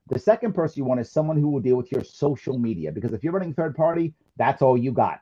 The 0.07 0.19
second 0.19 0.53
person 0.53 0.79
you 0.79 0.85
want 0.85 0.99
is 0.99 1.11
someone 1.11 1.37
who 1.37 1.49
will 1.49 1.61
deal 1.61 1.77
with 1.77 1.91
your 1.91 2.03
social 2.03 2.57
media 2.59 2.91
because 2.91 3.13
if 3.13 3.23
you're 3.23 3.33
running 3.33 3.53
third 3.53 3.75
party, 3.75 4.13
that's 4.37 4.61
all 4.61 4.77
you 4.77 4.91
got. 4.91 5.21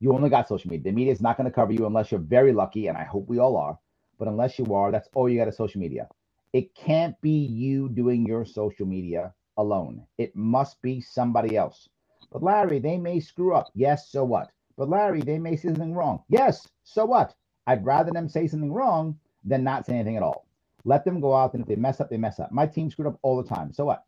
You 0.00 0.12
only 0.12 0.30
got 0.30 0.48
social 0.48 0.70
media. 0.70 0.84
The 0.84 0.94
media 0.94 1.12
is 1.12 1.20
not 1.20 1.36
going 1.36 1.48
to 1.48 1.54
cover 1.54 1.72
you 1.72 1.86
unless 1.86 2.10
you're 2.10 2.20
very 2.20 2.52
lucky, 2.52 2.86
and 2.88 2.96
I 2.96 3.04
hope 3.04 3.28
we 3.28 3.38
all 3.38 3.56
are. 3.56 3.78
But 4.18 4.28
unless 4.28 4.58
you 4.58 4.74
are, 4.74 4.92
that's 4.92 5.08
all 5.14 5.28
you 5.28 5.38
got 5.38 5.48
is 5.48 5.56
social 5.56 5.80
media. 5.80 6.08
It 6.52 6.74
can't 6.74 7.20
be 7.20 7.30
you 7.30 7.88
doing 7.88 8.26
your 8.26 8.44
social 8.44 8.86
media 8.86 9.34
alone. 9.56 10.06
It 10.18 10.34
must 10.36 10.80
be 10.82 11.00
somebody 11.00 11.56
else. 11.56 11.88
But 12.32 12.42
Larry, 12.42 12.78
they 12.78 12.96
may 12.96 13.20
screw 13.20 13.54
up. 13.54 13.68
Yes, 13.74 14.08
so 14.08 14.24
what? 14.24 14.50
But 14.76 14.88
Larry, 14.88 15.20
they 15.20 15.38
may 15.38 15.56
say 15.56 15.68
something 15.68 15.94
wrong. 15.94 16.22
Yes, 16.28 16.68
so 16.82 17.04
what? 17.04 17.34
I'd 17.66 17.84
rather 17.84 18.10
them 18.10 18.28
say 18.28 18.46
something 18.46 18.72
wrong 18.72 19.18
than 19.44 19.64
not 19.64 19.86
say 19.86 19.94
anything 19.94 20.16
at 20.16 20.22
all. 20.22 20.46
Let 20.84 21.04
them 21.04 21.20
go 21.20 21.34
out, 21.34 21.54
and 21.54 21.62
if 21.62 21.68
they 21.68 21.76
mess 21.76 22.00
up, 22.00 22.10
they 22.10 22.16
mess 22.16 22.40
up. 22.40 22.52
My 22.52 22.66
team 22.66 22.90
screwed 22.90 23.08
up 23.08 23.18
all 23.22 23.40
the 23.40 23.48
time. 23.48 23.72
So 23.72 23.84
what? 23.84 24.04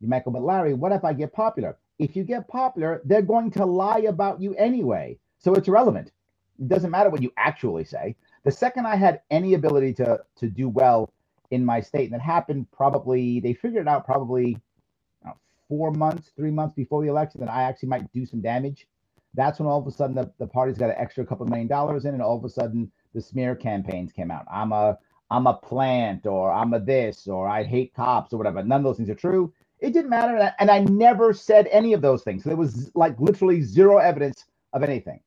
You 0.00 0.08
might 0.08 0.24
go, 0.24 0.30
but 0.30 0.42
Larry, 0.42 0.74
what 0.74 0.92
if 0.92 1.04
I 1.04 1.12
get 1.12 1.32
popular? 1.32 1.76
If 1.98 2.16
you 2.16 2.24
get 2.24 2.48
popular, 2.48 3.02
they're 3.04 3.22
going 3.22 3.50
to 3.52 3.64
lie 3.64 4.00
about 4.08 4.40
you 4.40 4.54
anyway. 4.54 5.18
So 5.38 5.54
it's 5.54 5.68
irrelevant. 5.68 6.12
It 6.58 6.68
doesn't 6.68 6.90
matter 6.90 7.10
what 7.10 7.22
you 7.22 7.32
actually 7.36 7.84
say. 7.84 8.16
The 8.44 8.50
second 8.50 8.86
I 8.86 8.96
had 8.96 9.22
any 9.30 9.54
ability 9.54 9.94
to 9.94 10.20
to 10.36 10.48
do 10.48 10.68
well 10.68 11.12
in 11.50 11.64
my 11.64 11.80
state, 11.80 12.10
and 12.10 12.14
it 12.20 12.24
happened 12.24 12.66
probably 12.72 13.40
they 13.40 13.54
figured 13.54 13.82
it 13.82 13.88
out 13.88 14.04
probably 14.06 14.58
know, 15.24 15.36
four 15.68 15.90
months, 15.92 16.30
three 16.36 16.50
months 16.50 16.74
before 16.74 17.02
the 17.02 17.08
election 17.10 17.40
that 17.40 17.50
I 17.50 17.62
actually 17.64 17.90
might 17.90 18.12
do 18.12 18.26
some 18.26 18.40
damage. 18.40 18.86
That's 19.34 19.58
when 19.58 19.68
all 19.68 19.80
of 19.80 19.86
a 19.86 19.90
sudden 19.90 20.16
the, 20.16 20.30
the 20.38 20.46
party's 20.46 20.78
got 20.78 20.90
an 20.90 20.96
extra 20.98 21.26
couple 21.26 21.46
million 21.46 21.68
dollars 21.68 22.04
in, 22.04 22.14
and 22.14 22.22
all 22.22 22.36
of 22.38 22.44
a 22.44 22.48
sudden 22.48 22.90
the 23.14 23.20
smear 23.20 23.54
campaigns 23.54 24.12
came 24.12 24.30
out. 24.30 24.46
I'm 24.52 24.72
a 24.72 24.98
I'm 25.30 25.46
a 25.46 25.54
plant, 25.54 26.26
or 26.26 26.50
I'm 26.50 26.72
a 26.72 26.80
this, 26.80 27.28
or 27.28 27.48
I 27.48 27.62
hate 27.64 27.94
cops, 27.94 28.32
or 28.32 28.38
whatever. 28.38 28.62
None 28.62 28.80
of 28.80 28.84
those 28.84 28.96
things 28.96 29.10
are 29.10 29.14
true. 29.14 29.52
It 29.80 29.92
didn't 29.92 30.10
matter, 30.10 30.52
and 30.58 30.70
I 30.70 30.80
never 30.80 31.32
said 31.32 31.68
any 31.70 31.92
of 31.92 32.00
those 32.02 32.22
things. 32.22 32.42
So 32.42 32.50
there 32.50 32.56
was 32.56 32.90
like 32.94 33.20
literally 33.20 33.60
zero 33.62 33.98
evidence 33.98 34.46
of 34.72 34.82
anything 34.82 35.20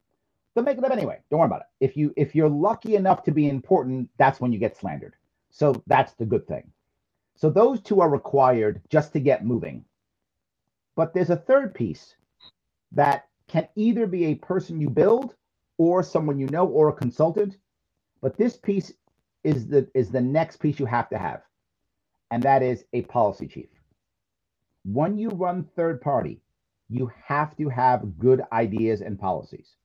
they'll 0.53 0.63
make 0.63 0.77
it 0.77 0.83
up 0.83 0.91
anyway. 0.91 1.19
Don't 1.29 1.39
worry 1.39 1.47
about 1.47 1.61
it. 1.61 1.85
If 1.85 1.97
you 1.97 2.13
if 2.17 2.35
you're 2.35 2.49
lucky 2.49 2.95
enough 2.95 3.23
to 3.23 3.31
be 3.31 3.49
important, 3.49 4.09
that's 4.17 4.39
when 4.39 4.51
you 4.51 4.59
get 4.59 4.77
slandered. 4.77 5.15
So 5.49 5.81
that's 5.87 6.13
the 6.13 6.25
good 6.25 6.47
thing. 6.47 6.71
So 7.35 7.49
those 7.49 7.81
two 7.81 8.01
are 8.01 8.09
required 8.09 8.81
just 8.89 9.13
to 9.13 9.19
get 9.19 9.45
moving. 9.45 9.85
But 10.95 11.13
there's 11.13 11.29
a 11.29 11.35
third 11.35 11.73
piece 11.73 12.15
that 12.91 13.27
can 13.47 13.67
either 13.75 14.07
be 14.07 14.25
a 14.25 14.35
person 14.35 14.79
you 14.79 14.89
build 14.89 15.35
or 15.77 16.03
someone 16.03 16.39
you 16.39 16.47
know 16.47 16.67
or 16.67 16.89
a 16.89 16.93
consultant. 16.93 17.57
But 18.21 18.37
this 18.37 18.57
piece 18.57 18.93
is 19.43 19.67
the 19.67 19.89
is 19.93 20.11
the 20.11 20.21
next 20.21 20.57
piece 20.57 20.79
you 20.79 20.85
have 20.85 21.09
to 21.09 21.17
have. 21.17 21.41
And 22.29 22.43
that 22.43 22.63
is 22.63 22.85
a 22.93 23.01
policy 23.03 23.47
chief. 23.47 23.69
When 24.83 25.17
you 25.17 25.29
run 25.29 25.63
third 25.75 26.01
party, 26.01 26.41
you 26.89 27.11
have 27.25 27.55
to 27.57 27.69
have 27.69 28.17
good 28.19 28.41
ideas 28.51 29.01
and 29.01 29.19
policies. 29.19 29.75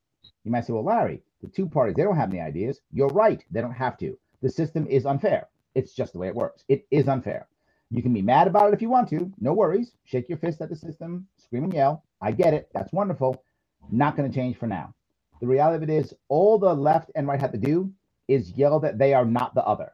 You 0.44 0.50
might 0.50 0.64
say, 0.64 0.72
well, 0.72 0.84
Larry, 0.84 1.22
the 1.42 1.48
two 1.48 1.68
parties, 1.68 1.96
they 1.96 2.02
don't 2.02 2.16
have 2.16 2.30
any 2.30 2.40
ideas. 2.40 2.80
You're 2.92 3.08
right. 3.08 3.44
They 3.50 3.60
don't 3.60 3.72
have 3.72 3.98
to. 3.98 4.18
The 4.42 4.50
system 4.50 4.86
is 4.86 5.06
unfair. 5.06 5.48
It's 5.74 5.92
just 5.92 6.12
the 6.12 6.18
way 6.18 6.28
it 6.28 6.34
works. 6.34 6.64
It 6.68 6.86
is 6.90 7.08
unfair. 7.08 7.46
You 7.90 8.02
can 8.02 8.12
be 8.12 8.22
mad 8.22 8.48
about 8.48 8.68
it 8.68 8.74
if 8.74 8.82
you 8.82 8.88
want 8.88 9.08
to. 9.10 9.32
No 9.40 9.52
worries. 9.52 9.92
Shake 10.04 10.28
your 10.28 10.38
fist 10.38 10.60
at 10.60 10.68
the 10.68 10.76
system, 10.76 11.26
scream 11.36 11.64
and 11.64 11.72
yell. 11.74 12.04
I 12.20 12.32
get 12.32 12.54
it. 12.54 12.68
That's 12.74 12.92
wonderful. 12.92 13.42
Not 13.90 14.16
going 14.16 14.28
to 14.30 14.34
change 14.34 14.56
for 14.56 14.66
now. 14.66 14.92
The 15.40 15.46
reality 15.46 15.76
of 15.76 15.88
it 15.88 15.92
is, 15.92 16.14
all 16.28 16.58
the 16.58 16.74
left 16.74 17.10
and 17.14 17.28
right 17.28 17.40
have 17.40 17.52
to 17.52 17.58
do 17.58 17.92
is 18.26 18.52
yell 18.52 18.80
that 18.80 18.98
they 18.98 19.14
are 19.14 19.24
not 19.24 19.54
the 19.54 19.64
other. 19.64 19.92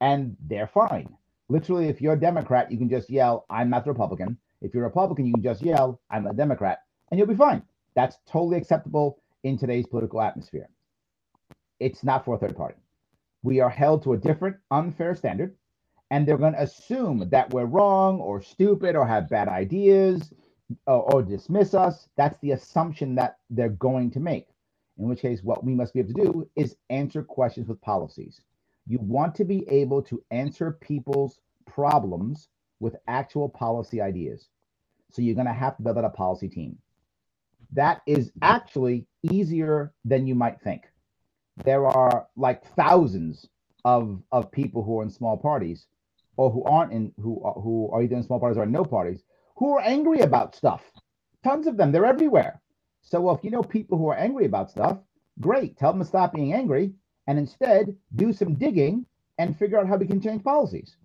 And 0.00 0.36
they're 0.48 0.66
fine. 0.66 1.14
Literally, 1.48 1.88
if 1.88 2.00
you're 2.00 2.14
a 2.14 2.20
Democrat, 2.20 2.70
you 2.72 2.78
can 2.78 2.88
just 2.88 3.10
yell, 3.10 3.46
I'm 3.50 3.70
not 3.70 3.84
the 3.84 3.92
Republican. 3.92 4.38
If 4.60 4.74
you're 4.74 4.84
a 4.84 4.88
Republican, 4.88 5.26
you 5.26 5.34
can 5.34 5.42
just 5.42 5.62
yell, 5.62 6.00
I'm 6.10 6.26
a 6.26 6.34
Democrat, 6.34 6.80
and 7.10 7.18
you'll 7.18 7.28
be 7.28 7.34
fine. 7.34 7.62
That's 7.94 8.18
totally 8.26 8.56
acceptable 8.58 9.20
in 9.44 9.58
today's 9.58 9.86
political 9.86 10.20
atmosphere. 10.20 10.68
It's 11.80 12.04
not 12.04 12.24
for 12.24 12.34
a 12.34 12.38
third 12.38 12.56
party. 12.56 12.76
We 13.42 13.60
are 13.60 13.70
held 13.70 14.02
to 14.02 14.14
a 14.14 14.18
different, 14.18 14.56
unfair 14.70 15.14
standard, 15.14 15.54
and 16.10 16.26
they're 16.26 16.38
going 16.38 16.54
to 16.54 16.62
assume 16.62 17.28
that 17.30 17.52
we're 17.52 17.66
wrong 17.66 18.20
or 18.20 18.42
stupid 18.42 18.96
or 18.96 19.06
have 19.06 19.28
bad 19.28 19.48
ideas 19.48 20.32
or, 20.86 21.14
or 21.14 21.22
dismiss 21.22 21.74
us. 21.74 22.08
That's 22.16 22.38
the 22.40 22.52
assumption 22.52 23.14
that 23.16 23.38
they're 23.50 23.68
going 23.68 24.10
to 24.12 24.20
make. 24.20 24.46
In 24.98 25.08
which 25.08 25.20
case, 25.20 25.42
what 25.42 25.64
we 25.64 25.74
must 25.74 25.94
be 25.94 26.00
able 26.00 26.14
to 26.14 26.24
do 26.24 26.50
is 26.56 26.76
answer 26.90 27.22
questions 27.22 27.68
with 27.68 27.80
policies. 27.80 28.40
You 28.88 28.98
want 29.00 29.34
to 29.36 29.44
be 29.44 29.68
able 29.68 30.02
to 30.02 30.22
answer 30.30 30.72
people's 30.80 31.38
problems 31.66 32.48
with 32.80 32.96
actual 33.06 33.48
policy 33.48 34.00
ideas. 34.00 34.48
So 35.12 35.22
you're 35.22 35.34
going 35.34 35.46
to 35.46 35.52
have 35.52 35.76
to 35.76 35.82
build 35.82 35.98
out 35.98 36.04
a 36.04 36.10
policy 36.10 36.48
team. 36.48 36.78
That 37.72 38.02
is 38.06 38.32
actually 38.42 39.06
easier 39.22 39.92
than 40.04 40.26
you 40.26 40.34
might 40.34 40.60
think. 40.60 40.82
There 41.64 41.86
are 41.86 42.26
like 42.36 42.64
thousands 42.74 43.46
of, 43.84 44.22
of 44.32 44.50
people 44.50 44.82
who 44.82 45.00
are 45.00 45.02
in 45.02 45.10
small 45.10 45.36
parties 45.36 45.86
or 46.36 46.50
who 46.50 46.62
aren't 46.64 46.92
in 46.92 47.12
who 47.20 47.42
who 47.62 47.90
are 47.92 48.02
either 48.02 48.16
in 48.16 48.22
small 48.22 48.40
parties 48.40 48.56
or 48.56 48.64
no 48.64 48.84
parties 48.84 49.22
who 49.56 49.72
are 49.72 49.80
angry 49.80 50.20
about 50.20 50.54
stuff. 50.54 50.82
Tons 51.44 51.66
of 51.66 51.76
them. 51.76 51.90
They're 51.92 52.06
everywhere. 52.06 52.60
So 53.02 53.20
well, 53.20 53.34
if 53.34 53.44
you 53.44 53.50
know 53.50 53.62
people 53.62 53.98
who 53.98 54.08
are 54.08 54.16
angry 54.16 54.46
about 54.46 54.70
stuff, 54.70 54.98
great. 55.40 55.76
Tell 55.76 55.92
them 55.92 56.00
to 56.00 56.06
stop 56.06 56.32
being 56.32 56.54
angry 56.54 56.92
and 57.26 57.38
instead 57.38 57.94
do 58.14 58.32
some 58.32 58.54
digging 58.54 59.04
and 59.38 59.58
figure 59.58 59.78
out 59.78 59.88
how 59.88 59.96
we 59.96 60.06
can 60.06 60.20
change 60.20 60.44
policies. 60.44 60.96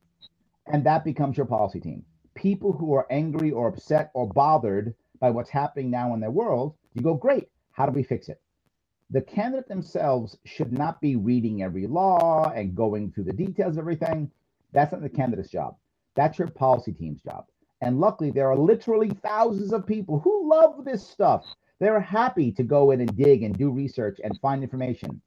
And 0.67 0.84
that 0.86 1.03
becomes 1.03 1.36
your 1.36 1.46
policy 1.46 1.79
team. 1.79 2.05
People 2.36 2.72
who 2.72 2.93
are 2.93 3.08
angry 3.12 3.51
or 3.51 3.67
upset 3.67 4.12
or 4.13 4.27
bothered 4.27 4.93
by 5.24 5.32
what's 5.32 5.50
happening 5.50 5.89
now 5.89 6.13
in 6.13 6.20
their 6.20 6.32
world, 6.32 6.75
you 6.96 7.01
go, 7.01 7.13
great. 7.15 7.48
How 7.72 7.86
do 7.86 7.94
we 7.94 8.03
fix 8.03 8.27
it? 8.27 8.42
The 9.10 9.22
candidate 9.22 9.70
themselves 9.70 10.38
should 10.44 10.74
not 10.74 11.00
be 11.00 11.15
reading 11.15 11.63
every 11.63 11.88
law 11.88 12.51
and 12.51 12.75
going 12.75 13.10
through 13.10 13.25
the 13.25 13.34
details 13.34 13.77
of 13.77 13.80
everything. 13.80 14.30
That's 14.74 14.92
not 14.92 15.01
the 15.01 15.10
candidate's 15.10 15.50
job. 15.50 15.77
That's 16.15 16.38
your 16.38 16.50
policy 16.50 16.92
team's 16.92 17.22
job. 17.22 17.46
And 17.80 18.01
luckily, 18.01 18.32
there 18.32 18.51
are 18.51 18.58
literally 18.58 19.12
thousands 19.24 19.72
of 19.72 19.88
people 19.88 20.20
who 20.20 20.50
love 20.50 20.84
this 20.84 21.08
stuff. 21.08 21.46
They're 21.80 22.01
happy 22.01 22.51
to 22.53 22.63
go 22.63 22.92
in 22.92 23.00
and 23.00 23.15
dig 23.15 23.44
and 23.44 23.58
do 23.58 23.72
research 23.72 24.20
and 24.25 24.38
find 24.42 24.62
information. 24.62 25.22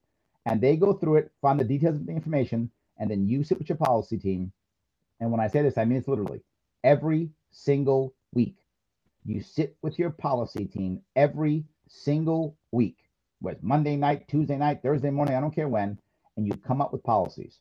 And 0.45 0.61
they 0.61 0.77
go 0.77 0.93
through 0.93 1.17
it, 1.17 1.33
find 1.41 1.59
the 1.59 1.65
details 1.65 1.97
of 1.97 2.07
the 2.07 2.13
information, 2.13 2.71
and 2.99 3.11
then 3.11 3.27
you 3.27 3.45
sit 3.45 3.59
with 3.59 3.71
your 3.71 3.79
policy 3.79 4.19
team 4.19 4.53
and 5.21 5.31
when 5.31 5.41
I 5.41 5.49
say 5.49 5.63
this, 5.63 5.79
I 5.79 5.85
mean 5.85 5.99
it's 5.99 6.09
literally 6.09 6.43
every 6.85 7.31
single 7.51 8.15
week. 8.35 8.57
You 9.27 9.41
sit 9.41 9.77
with 9.83 9.99
your 9.99 10.11
policy 10.11 10.67
team 10.67 11.01
every 11.17 11.65
single 11.89 12.57
week, 12.71 12.99
whether 13.41 13.59
Monday 13.61 13.97
night, 13.97 14.29
Tuesday 14.29 14.57
night, 14.57 14.83
Thursday 14.83 15.11
morning, 15.11 15.35
I 15.35 15.41
don't 15.41 15.55
care 15.55 15.69
when, 15.69 15.99
and 16.37 16.47
you 16.47 16.53
come 16.55 16.81
up 16.81 16.93
with 16.93 17.03
policies. 17.03 17.59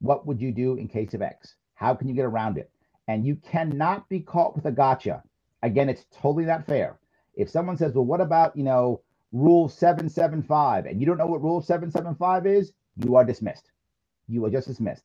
What 0.00 0.26
would 0.26 0.42
you 0.42 0.52
do 0.52 0.76
in 0.76 0.86
case 0.86 1.14
of 1.14 1.22
X? 1.22 1.54
How 1.74 1.94
can 1.94 2.06
you 2.06 2.14
get 2.14 2.26
around 2.26 2.58
it? 2.58 2.70
And 3.06 3.24
you 3.24 3.36
cannot 3.36 4.10
be 4.10 4.20
caught 4.20 4.54
with 4.54 4.66
a 4.66 4.70
gotcha. 4.70 5.22
Again, 5.62 5.88
it's 5.88 6.04
totally 6.20 6.44
not 6.44 6.66
fair. 6.66 6.98
If 7.34 7.48
someone 7.48 7.78
says, 7.78 7.94
well, 7.94 8.04
what 8.04 8.20
about, 8.20 8.54
you 8.54 8.64
know, 8.64 9.00
rule 9.32 9.70
775, 9.70 10.84
and 10.84 11.00
you 11.00 11.06
don't 11.06 11.16
know 11.16 11.26
what 11.26 11.42
rule 11.42 11.62
775 11.62 12.46
is, 12.46 12.72
you 12.96 13.16
are 13.16 13.24
dismissed. 13.24 13.70
You 14.28 14.44
are 14.44 14.50
just 14.50 14.68
dismissed. 14.68 15.04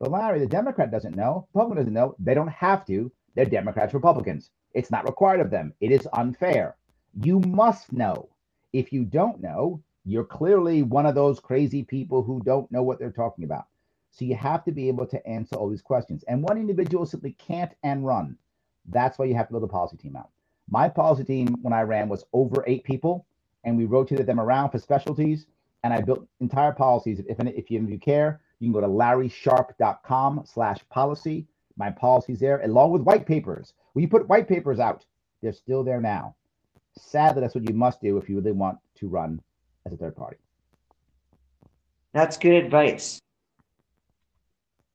But 0.00 0.10
Larry, 0.10 0.40
the 0.40 0.46
Democrat 0.46 0.90
doesn't 0.90 1.14
know. 1.14 1.46
Republican 1.54 1.84
doesn't 1.84 1.94
know. 1.94 2.16
They 2.18 2.34
don't 2.34 2.48
have 2.48 2.84
to. 2.86 3.12
They're 3.34 3.44
Democrats, 3.44 3.94
Republicans. 3.94 4.50
It's 4.74 4.90
not 4.90 5.04
required 5.04 5.40
of 5.40 5.50
them. 5.50 5.72
It 5.80 5.90
is 5.90 6.08
unfair. 6.12 6.76
You 7.22 7.40
must 7.40 7.92
know. 7.92 8.28
If 8.72 8.92
you 8.92 9.04
don't 9.04 9.40
know, 9.40 9.82
you're 10.04 10.24
clearly 10.24 10.82
one 10.82 11.06
of 11.06 11.14
those 11.14 11.40
crazy 11.40 11.82
people 11.82 12.22
who 12.22 12.40
don't 12.44 12.70
know 12.70 12.82
what 12.82 12.98
they're 12.98 13.10
talking 13.10 13.44
about. 13.44 13.66
So 14.10 14.24
you 14.24 14.36
have 14.36 14.64
to 14.64 14.72
be 14.72 14.88
able 14.88 15.06
to 15.06 15.26
answer 15.26 15.56
all 15.56 15.68
these 15.68 15.82
questions. 15.82 16.24
And 16.28 16.42
one 16.42 16.58
individual 16.58 17.06
simply 17.06 17.32
can't 17.32 17.72
and 17.82 18.06
run. 18.06 18.36
That's 18.86 19.18
why 19.18 19.24
you 19.24 19.34
have 19.34 19.48
to 19.48 19.52
build 19.52 19.64
a 19.64 19.68
policy 19.68 19.96
team 19.96 20.16
out. 20.16 20.30
My 20.68 20.88
policy 20.88 21.24
team, 21.24 21.56
when 21.62 21.72
I 21.72 21.82
ran, 21.82 22.08
was 22.08 22.24
over 22.32 22.64
eight 22.66 22.84
people, 22.84 23.26
and 23.64 23.76
we 23.76 23.86
rotated 23.86 24.26
them 24.26 24.40
around 24.40 24.70
for 24.70 24.78
specialties. 24.78 25.46
And 25.82 25.92
I 25.92 26.00
built 26.00 26.26
entire 26.40 26.72
policies. 26.72 27.18
If, 27.18 27.26
if, 27.28 27.70
you, 27.70 27.82
if 27.82 27.90
you 27.90 27.98
care, 27.98 28.40
you 28.60 28.66
can 28.70 28.72
go 28.72 28.80
to 28.80 28.86
larrysharpe.com 28.86 30.44
slash 30.46 30.78
policy. 30.88 31.46
My 31.76 31.90
policies 31.90 32.40
there, 32.40 32.60
along 32.62 32.92
with 32.92 33.02
white 33.02 33.26
papers. 33.26 33.74
When 33.92 34.02
you 34.02 34.08
put 34.08 34.28
white 34.28 34.48
papers 34.48 34.78
out, 34.78 35.04
they're 35.42 35.52
still 35.52 35.82
there 35.82 36.00
now. 36.00 36.36
Sadly, 36.98 37.40
that's 37.40 37.54
what 37.54 37.68
you 37.68 37.74
must 37.74 38.00
do 38.00 38.16
if 38.18 38.28
you 38.28 38.36
really 38.36 38.52
want 38.52 38.78
to 38.96 39.08
run 39.08 39.40
as 39.84 39.92
a 39.92 39.96
third 39.96 40.16
party. 40.16 40.36
That's 42.12 42.36
good 42.36 42.64
advice. 42.64 43.20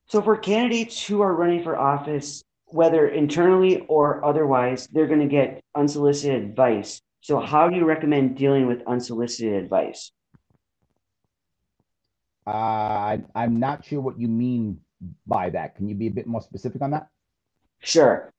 So, 0.07 0.21
for 0.21 0.37
candidates 0.37 1.05
who 1.05 1.21
are 1.21 1.35
running 1.35 1.63
for 1.63 1.77
office, 1.77 2.41
whether 2.67 3.09
internally 3.09 3.81
or 3.87 4.23
otherwise, 4.23 4.87
they're 4.91 5.07
going 5.07 5.19
to 5.19 5.27
get 5.27 5.61
unsolicited 5.75 6.43
advice. 6.43 7.01
So, 7.21 7.39
how 7.39 7.69
do 7.69 7.75
you 7.75 7.85
recommend 7.85 8.37
dealing 8.37 8.65
with 8.67 8.81
unsolicited 8.87 9.63
advice? 9.63 10.11
Uh, 12.47 13.17
I'm 13.35 13.59
not 13.59 13.85
sure 13.85 14.01
what 14.01 14.19
you 14.19 14.27
mean 14.27 14.79
by 15.27 15.49
that. 15.49 15.75
Can 15.75 15.87
you 15.87 15.95
be 15.95 16.07
a 16.07 16.11
bit 16.11 16.27
more 16.27 16.41
specific 16.41 16.81
on 16.81 16.91
that? 16.91 17.07
Sure. 17.79 18.31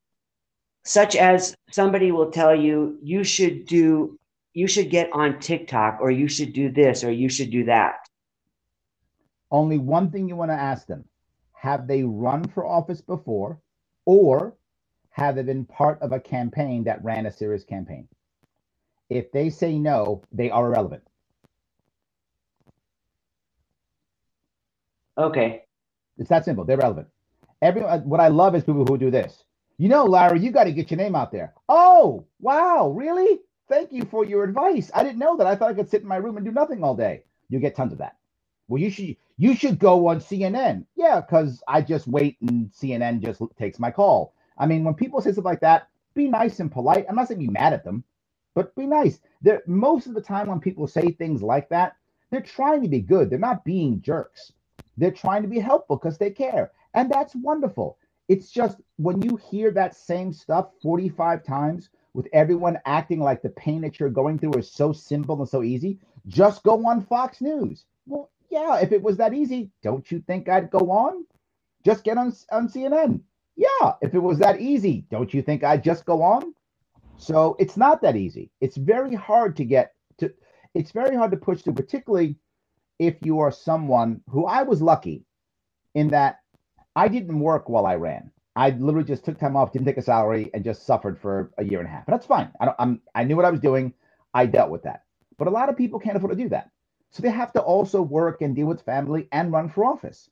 Such 0.84 1.16
as 1.16 1.54
somebody 1.70 2.12
will 2.12 2.30
tell 2.30 2.54
you, 2.54 2.98
you 3.02 3.24
should 3.24 3.66
do, 3.66 4.18
you 4.54 4.66
should 4.66 4.90
get 4.90 5.10
on 5.12 5.40
TikTok, 5.40 5.98
or 6.00 6.10
you 6.10 6.28
should 6.28 6.52
do 6.52 6.70
this, 6.70 7.04
or 7.04 7.10
you 7.10 7.28
should 7.28 7.50
do 7.50 7.64
that. 7.64 7.96
Only 9.50 9.78
one 9.78 10.10
thing 10.10 10.28
you 10.28 10.36
want 10.36 10.50
to 10.50 10.54
ask 10.54 10.86
them 10.86 11.04
Have 11.52 11.86
they 11.86 12.02
run 12.02 12.44
for 12.48 12.64
office 12.64 13.00
before, 13.00 13.60
or 14.04 14.54
have 15.10 15.36
they 15.36 15.42
been 15.42 15.64
part 15.64 16.00
of 16.00 16.12
a 16.12 16.20
campaign 16.20 16.84
that 16.84 17.04
ran 17.04 17.26
a 17.26 17.32
serious 17.32 17.64
campaign? 17.64 18.08
If 19.08 19.32
they 19.32 19.50
say 19.50 19.78
no, 19.78 20.22
they 20.32 20.50
are 20.50 20.66
irrelevant. 20.66 21.02
Okay. 25.18 25.64
It's 26.20 26.30
that 26.30 26.46
simple. 26.46 26.66
They're 26.66 26.78
relevant. 26.78 27.08
Everyone, 27.62 27.90
uh, 27.90 28.00
what 28.00 28.20
I 28.20 28.28
love 28.28 28.56
is 28.56 28.64
people 28.64 28.86
who 28.86 28.98
do 28.98 29.12
this. 29.12 29.44
You 29.78 29.90
know, 29.90 30.06
Larry, 30.06 30.40
you 30.40 30.52
got 30.52 30.64
to 30.66 30.72
get 30.72 30.90
your 30.90 30.98
name 30.98 31.16
out 31.16 31.32
there. 31.32 31.54
Oh, 31.68 32.26
wow, 32.40 32.90
really? 32.96 33.40
Thank 33.68 33.92
you 33.92 34.04
for 34.06 34.24
your 34.24 34.44
advice. 34.44 34.90
I 34.94 35.04
didn't 35.04 35.20
know 35.20 35.36
that. 35.38 35.48
I 35.48 35.56
thought 35.56 35.70
I 35.70 35.74
could 35.74 35.90
sit 35.90 36.02
in 36.02 36.08
my 36.08 36.16
room 36.18 36.38
and 36.38 36.46
do 36.46 36.52
nothing 36.52 36.84
all 36.84 36.96
day. 36.96 37.24
You 37.50 37.60
get 37.60 37.76
tons 37.76 37.92
of 37.92 37.98
that. 38.00 38.16
Well, 38.68 38.82
you 38.82 38.90
should 38.90 39.16
you 39.38 39.56
should 39.56 39.78
go 39.78 40.08
on 40.08 40.20
CNN. 40.20 40.86
Yeah, 40.96 41.20
because 41.22 41.62
I 41.68 41.82
just 41.82 42.08
wait 42.08 42.38
and 42.42 42.70
CNN 42.72 43.22
just 43.22 43.42
takes 43.58 43.78
my 43.80 43.90
call. 43.92 44.34
I 44.58 44.66
mean, 44.66 44.84
when 44.84 44.94
people 44.94 45.22
say 45.22 45.32
stuff 45.32 45.44
like 45.46 45.60
that, 45.62 45.88
be 46.14 46.28
nice 46.28 46.60
and 46.60 46.72
polite. 46.72 47.06
I'm 47.08 47.16
not 47.16 47.28
saying 47.28 47.40
be 47.40 47.48
mad 47.48 47.74
at 47.74 47.84
them, 47.84 48.04
but 48.54 48.74
be 48.76 48.86
nice. 48.86 49.20
They're, 49.42 49.62
most 49.66 50.06
of 50.06 50.14
the 50.14 50.22
time 50.22 50.48
when 50.48 50.60
people 50.60 50.86
say 50.88 51.12
things 51.12 51.42
like 51.42 51.68
that, 51.70 51.96
they're 52.30 52.40
trying 52.42 52.82
to 52.82 52.88
be 52.88 53.00
good. 53.02 53.30
They're 53.30 53.38
not 53.38 53.64
being 53.64 54.02
jerks. 54.02 54.52
They're 55.00 55.10
trying 55.10 55.40
to 55.42 55.48
be 55.48 55.58
helpful 55.58 55.96
because 55.96 56.18
they 56.18 56.30
care. 56.30 56.72
And 56.92 57.10
that's 57.10 57.34
wonderful. 57.34 57.96
It's 58.28 58.50
just 58.50 58.76
when 58.96 59.22
you 59.22 59.36
hear 59.36 59.70
that 59.72 59.96
same 59.96 60.32
stuff 60.32 60.68
45 60.82 61.42
times 61.42 61.88
with 62.12 62.28
everyone 62.34 62.78
acting 62.84 63.18
like 63.18 63.40
the 63.40 63.48
pain 63.48 63.80
that 63.80 63.98
you're 63.98 64.10
going 64.10 64.38
through 64.38 64.54
is 64.54 64.70
so 64.70 64.92
simple 64.92 65.40
and 65.40 65.48
so 65.48 65.62
easy, 65.62 65.98
just 66.26 66.62
go 66.62 66.86
on 66.86 67.00
Fox 67.00 67.40
News. 67.40 67.86
Well, 68.06 68.30
yeah, 68.50 68.78
if 68.80 68.92
it 68.92 69.02
was 69.02 69.16
that 69.16 69.32
easy, 69.32 69.70
don't 69.82 70.10
you 70.12 70.20
think 70.20 70.48
I'd 70.48 70.70
go 70.70 70.90
on? 70.90 71.24
Just 71.82 72.04
get 72.04 72.18
on, 72.18 72.34
on 72.52 72.68
CNN. 72.68 73.20
Yeah, 73.56 73.94
if 74.02 74.14
it 74.14 74.18
was 74.18 74.38
that 74.40 74.60
easy, 74.60 75.06
don't 75.10 75.32
you 75.32 75.40
think 75.40 75.64
I'd 75.64 75.82
just 75.82 76.04
go 76.04 76.22
on? 76.22 76.54
So 77.16 77.56
it's 77.58 77.78
not 77.78 78.02
that 78.02 78.16
easy. 78.16 78.50
It's 78.60 78.76
very 78.76 79.14
hard 79.14 79.56
to 79.56 79.64
get 79.64 79.94
to, 80.18 80.30
it's 80.74 80.92
very 80.92 81.16
hard 81.16 81.30
to 81.30 81.36
push 81.38 81.62
through, 81.62 81.74
particularly 81.74 82.36
if 83.00 83.16
you 83.22 83.40
are 83.40 83.50
someone 83.50 84.22
who 84.28 84.46
I 84.46 84.62
was 84.62 84.82
lucky 84.82 85.24
in 85.94 86.08
that 86.08 86.40
I 86.94 87.08
didn't 87.08 87.40
work 87.40 87.68
while 87.68 87.86
I 87.86 87.96
ran. 87.96 88.30
I 88.56 88.70
literally 88.70 89.08
just 89.08 89.24
took 89.24 89.38
time 89.38 89.56
off, 89.56 89.72
didn't 89.72 89.86
take 89.86 89.96
a 89.96 90.02
salary, 90.02 90.50
and 90.54 90.62
just 90.64 90.84
suffered 90.86 91.18
for 91.18 91.50
a 91.58 91.64
year 91.64 91.80
and 91.80 91.88
a 91.88 91.90
half. 91.90 92.06
And 92.06 92.14
that's 92.14 92.26
fine. 92.26 92.52
I 92.60 92.74
I'm 92.78 93.00
I 93.14 93.24
knew 93.24 93.36
what 93.36 93.46
I 93.46 93.50
was 93.50 93.60
doing. 93.60 93.94
I 94.34 94.46
dealt 94.46 94.70
with 94.70 94.82
that. 94.84 95.04
But 95.38 95.48
a 95.48 95.50
lot 95.50 95.70
of 95.70 95.78
people 95.78 95.98
can't 95.98 96.16
afford 96.16 96.32
to 96.32 96.44
do 96.44 96.50
that. 96.50 96.70
So 97.10 97.22
they 97.22 97.30
have 97.30 97.52
to 97.54 97.62
also 97.62 98.02
work 98.02 98.42
and 98.42 98.54
deal 98.54 98.66
with 98.66 98.82
family 98.82 99.28
and 99.32 99.50
run 99.52 99.70
for 99.70 99.84
office. 99.86 100.28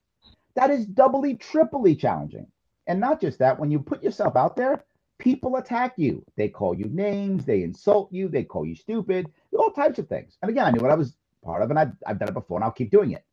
That 0.54 0.70
is 0.70 0.86
doubly, 0.86 1.36
triply 1.36 1.96
challenging. 1.96 2.46
And 2.86 3.00
not 3.00 3.20
just 3.20 3.38
that, 3.38 3.58
when 3.58 3.70
you 3.70 3.80
put 3.80 4.02
yourself 4.02 4.36
out 4.36 4.56
there, 4.56 4.84
people 5.18 5.56
attack 5.56 5.94
you. 5.96 6.24
They 6.36 6.48
call 6.48 6.74
you 6.74 6.86
names, 6.86 7.44
they 7.44 7.62
insult 7.62 8.12
you, 8.12 8.28
they 8.28 8.44
call 8.44 8.66
you 8.66 8.74
stupid, 8.74 9.30
all 9.56 9.70
types 9.70 9.98
of 9.98 10.08
things. 10.08 10.36
And 10.42 10.50
again, 10.50 10.66
I 10.66 10.70
knew 10.70 10.80
what 10.80 10.90
I 10.90 10.96
was 10.96 11.14
part 11.42 11.62
of, 11.62 11.70
and 11.70 11.78
I've, 11.78 11.92
I've 12.06 12.18
done 12.18 12.28
it 12.28 12.34
before, 12.34 12.58
and 12.58 12.64
I'll 12.64 12.70
keep 12.70 12.90
doing 12.90 13.12
it. 13.12 13.24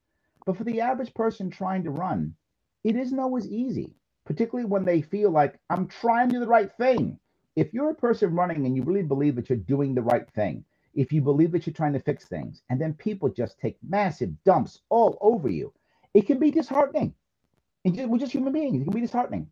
But 0.46 0.58
for 0.58 0.64
the 0.64 0.82
average 0.82 1.14
person 1.14 1.50
trying 1.50 1.84
to 1.84 1.92
run, 1.92 2.36
it 2.84 2.96
isn't 2.96 3.20
always 3.20 3.48
easy, 3.48 3.96
particularly 4.26 4.70
when 4.70 4.86
they 4.86 5.02
feel 5.02 5.32
like 5.32 5.60
I'm 5.70 5.88
trying 5.88 6.30
to 6.30 6.36
do 6.36 6.40
the 6.40 6.48
right 6.48 6.72
thing. 6.78 7.20
If 7.56 7.74
you're 7.74 7.90
a 7.92 7.96
person 7.96 8.36
running 8.36 8.66
and 8.66 8.76
you 8.76 8.84
really 8.84 9.04
believe 9.04 9.36
that 9.36 9.50
you're 9.50 9.58
doing 9.58 9.96
the 9.96 10.02
right 10.02 10.30
thing, 10.36 10.64
if 10.94 11.12
you 11.12 11.22
believe 11.22 11.52
that 11.52 11.66
you're 11.66 11.74
trying 11.74 11.94
to 11.94 12.00
fix 12.00 12.26
things, 12.26 12.62
and 12.70 12.80
then 12.80 12.94
people 12.94 13.30
just 13.30 13.60
take 13.60 13.78
massive 13.88 14.32
dumps 14.44 14.82
all 14.90 15.18
over 15.22 15.50
you, 15.50 15.74
it 16.14 16.28
can 16.28 16.40
be 16.40 16.52
disheartening. 16.52 17.14
And 17.84 18.10
we're 18.10 18.18
just 18.18 18.32
human 18.32 18.54
beings. 18.54 18.82
It 18.82 18.86
can 18.86 18.94
be 18.94 19.02
disheartening. 19.02 19.50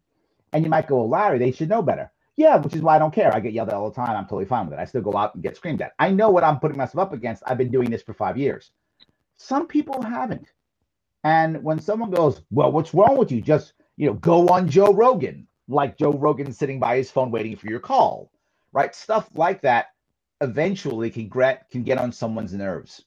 And 0.53 0.63
you 0.63 0.69
might 0.69 0.87
go, 0.87 0.97
well, 0.97 1.09
Larry, 1.09 1.39
they 1.39 1.51
should 1.51 1.69
know 1.69 1.81
better. 1.81 2.11
Yeah, 2.35 2.57
which 2.57 2.75
is 2.75 2.81
why 2.81 2.95
I 2.95 2.99
don't 2.99 3.13
care. 3.13 3.33
I 3.33 3.39
get 3.39 3.53
yelled 3.53 3.69
at 3.69 3.75
all 3.75 3.89
the 3.89 3.95
time. 3.95 4.15
I'm 4.17 4.25
totally 4.25 4.45
fine 4.45 4.65
with 4.65 4.73
it. 4.79 4.81
I 4.81 4.85
still 4.85 5.01
go 5.01 5.15
out 5.15 5.35
and 5.35 5.43
get 5.43 5.55
screamed 5.55 5.81
at. 5.81 5.93
I 5.99 6.09
know 6.09 6.31
what 6.31 6.43
I'm 6.43 6.59
putting 6.59 6.77
myself 6.77 7.07
up 7.07 7.13
against. 7.13 7.43
I've 7.45 7.57
been 7.59 7.71
doing 7.71 7.91
this 7.91 8.01
for 8.01 8.13
five 8.13 8.37
years. 8.37 8.71
Some 9.37 9.67
people 9.67 10.01
haven't. 10.01 10.47
And 11.23 11.63
when 11.63 11.79
someone 11.79 12.11
goes, 12.11 12.41
well, 12.51 12.71
what's 12.71 12.93
wrong 12.93 13.17
with 13.17 13.31
you? 13.31 13.41
Just, 13.41 13.73
you 13.97 14.07
know, 14.07 14.13
go 14.15 14.47
on 14.47 14.67
Joe 14.69 14.93
Rogan, 14.93 15.47
like 15.67 15.97
Joe 15.97 16.13
Rogan 16.13 16.51
sitting 16.51 16.79
by 16.79 16.97
his 16.97 17.11
phone 17.11 17.31
waiting 17.31 17.55
for 17.55 17.67
your 17.67 17.79
call, 17.79 18.31
right? 18.73 18.95
Stuff 18.95 19.29
like 19.35 19.61
that 19.61 19.87
eventually 20.41 21.09
can 21.09 21.29
get, 21.29 21.69
can 21.69 21.83
get 21.83 21.99
on 21.99 22.11
someone's 22.11 22.53
nerves 22.53 23.05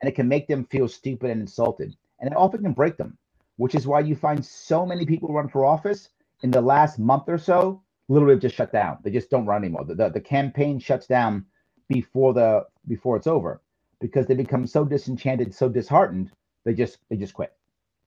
and 0.00 0.08
it 0.08 0.14
can 0.14 0.28
make 0.28 0.46
them 0.48 0.64
feel 0.66 0.88
stupid 0.88 1.30
and 1.30 1.40
insulted. 1.40 1.94
And 2.20 2.30
it 2.30 2.36
often 2.36 2.62
can 2.62 2.72
break 2.72 2.96
them, 2.96 3.18
which 3.56 3.74
is 3.74 3.86
why 3.86 4.00
you 4.00 4.16
find 4.16 4.44
so 4.44 4.86
many 4.86 5.04
people 5.04 5.32
run 5.32 5.48
for 5.48 5.64
office 5.64 6.10
in 6.42 6.50
the 6.50 6.60
last 6.60 6.98
month 6.98 7.24
or 7.28 7.38
so 7.38 7.82
literally 8.10 8.38
just 8.38 8.56
shut 8.56 8.72
down. 8.72 8.98
They 9.04 9.12
just 9.12 9.30
don't 9.30 9.46
run 9.46 9.64
anymore. 9.64 9.86
The, 9.86 9.96
the, 9.96 10.10
the 10.10 10.20
campaign 10.20 10.80
shuts 10.80 11.06
down 11.08 11.46
before 11.88 12.34
the 12.34 12.66
before 12.88 13.16
it's 13.16 13.28
over 13.28 13.62
because 14.00 14.26
they 14.26 14.34
become 14.34 14.66
so 14.66 14.84
disenchanted, 14.84 15.54
so 15.54 15.70
disheartened, 15.70 16.32
they 16.66 16.74
just 16.74 16.98
they 17.10 17.16
just 17.16 17.34
quit. 17.34 17.54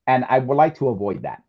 And 0.07 0.25
I 0.29 0.39
would 0.39 0.55
like 0.57 0.75
to 0.77 0.89
avoid 0.89 1.23
that. 1.23 1.43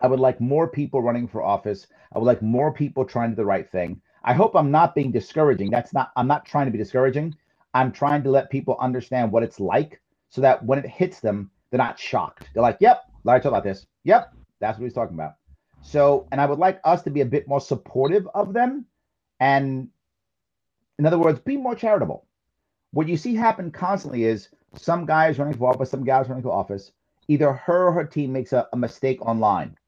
I 0.00 0.08
would 0.08 0.20
like 0.20 0.40
more 0.40 0.68
people 0.68 1.02
running 1.02 1.28
for 1.28 1.42
office. 1.42 1.88
I 2.14 2.18
would 2.18 2.26
like 2.26 2.42
more 2.42 2.72
people 2.72 3.04
trying 3.04 3.30
to 3.30 3.36
do 3.36 3.42
the 3.42 3.46
right 3.46 3.70
thing. 3.70 4.00
I 4.24 4.34
hope 4.34 4.56
I'm 4.56 4.72
not 4.72 4.94
being 4.94 5.12
discouraging. 5.12 5.70
That's 5.70 5.94
not 5.94 6.12
I'm 6.16 6.28
not 6.28 6.46
trying 6.46 6.66
to 6.66 6.72
be 6.72 6.78
discouraging. 6.78 7.36
I'm 7.74 7.92
trying 7.92 8.22
to 8.24 8.30
let 8.30 8.50
people 8.50 8.76
understand 8.80 9.32
what 9.32 9.44
it's 9.44 9.60
like 9.60 10.00
so 10.30 10.42
that 10.42 10.64
when 10.64 10.78
it 10.80 10.86
hits 10.86 11.20
them, 11.20 11.50
they're 11.70 11.78
not 11.78 11.98
shocked. 11.98 12.48
They're 12.54 12.62
like, 12.62 12.78
yep, 12.80 13.02
Larry 13.24 13.40
talked 13.40 13.52
about 13.52 13.64
this. 13.64 13.86
Yep, 14.04 14.32
that's 14.60 14.78
what 14.78 14.84
he's 14.84 14.94
talking 14.94 15.14
about. 15.16 15.34
So, 15.88 16.28
and 16.30 16.38
I 16.38 16.44
would 16.44 16.58
like 16.58 16.80
us 16.84 17.02
to 17.04 17.10
be 17.10 17.22
a 17.22 17.26
bit 17.26 17.48
more 17.48 17.62
supportive 17.62 18.28
of 18.34 18.52
them. 18.52 18.84
And 19.40 19.88
in 20.98 21.06
other 21.06 21.18
words, 21.18 21.40
be 21.40 21.56
more 21.56 21.74
charitable. 21.74 22.26
What 22.90 23.08
you 23.08 23.16
see 23.16 23.34
happen 23.34 23.70
constantly 23.70 24.24
is 24.24 24.50
some 24.76 25.06
guy 25.06 25.28
is 25.28 25.38
running 25.38 25.56
for 25.56 25.70
office, 25.70 25.90
some 25.90 26.04
guy 26.04 26.20
is 26.20 26.28
running 26.28 26.42
for 26.42 26.52
office, 26.52 26.92
either 27.28 27.54
her 27.54 27.86
or 27.86 27.92
her 27.92 28.04
team 28.04 28.34
makes 28.34 28.52
a, 28.52 28.68
a 28.74 28.76
mistake 28.76 29.24
online. 29.24 29.78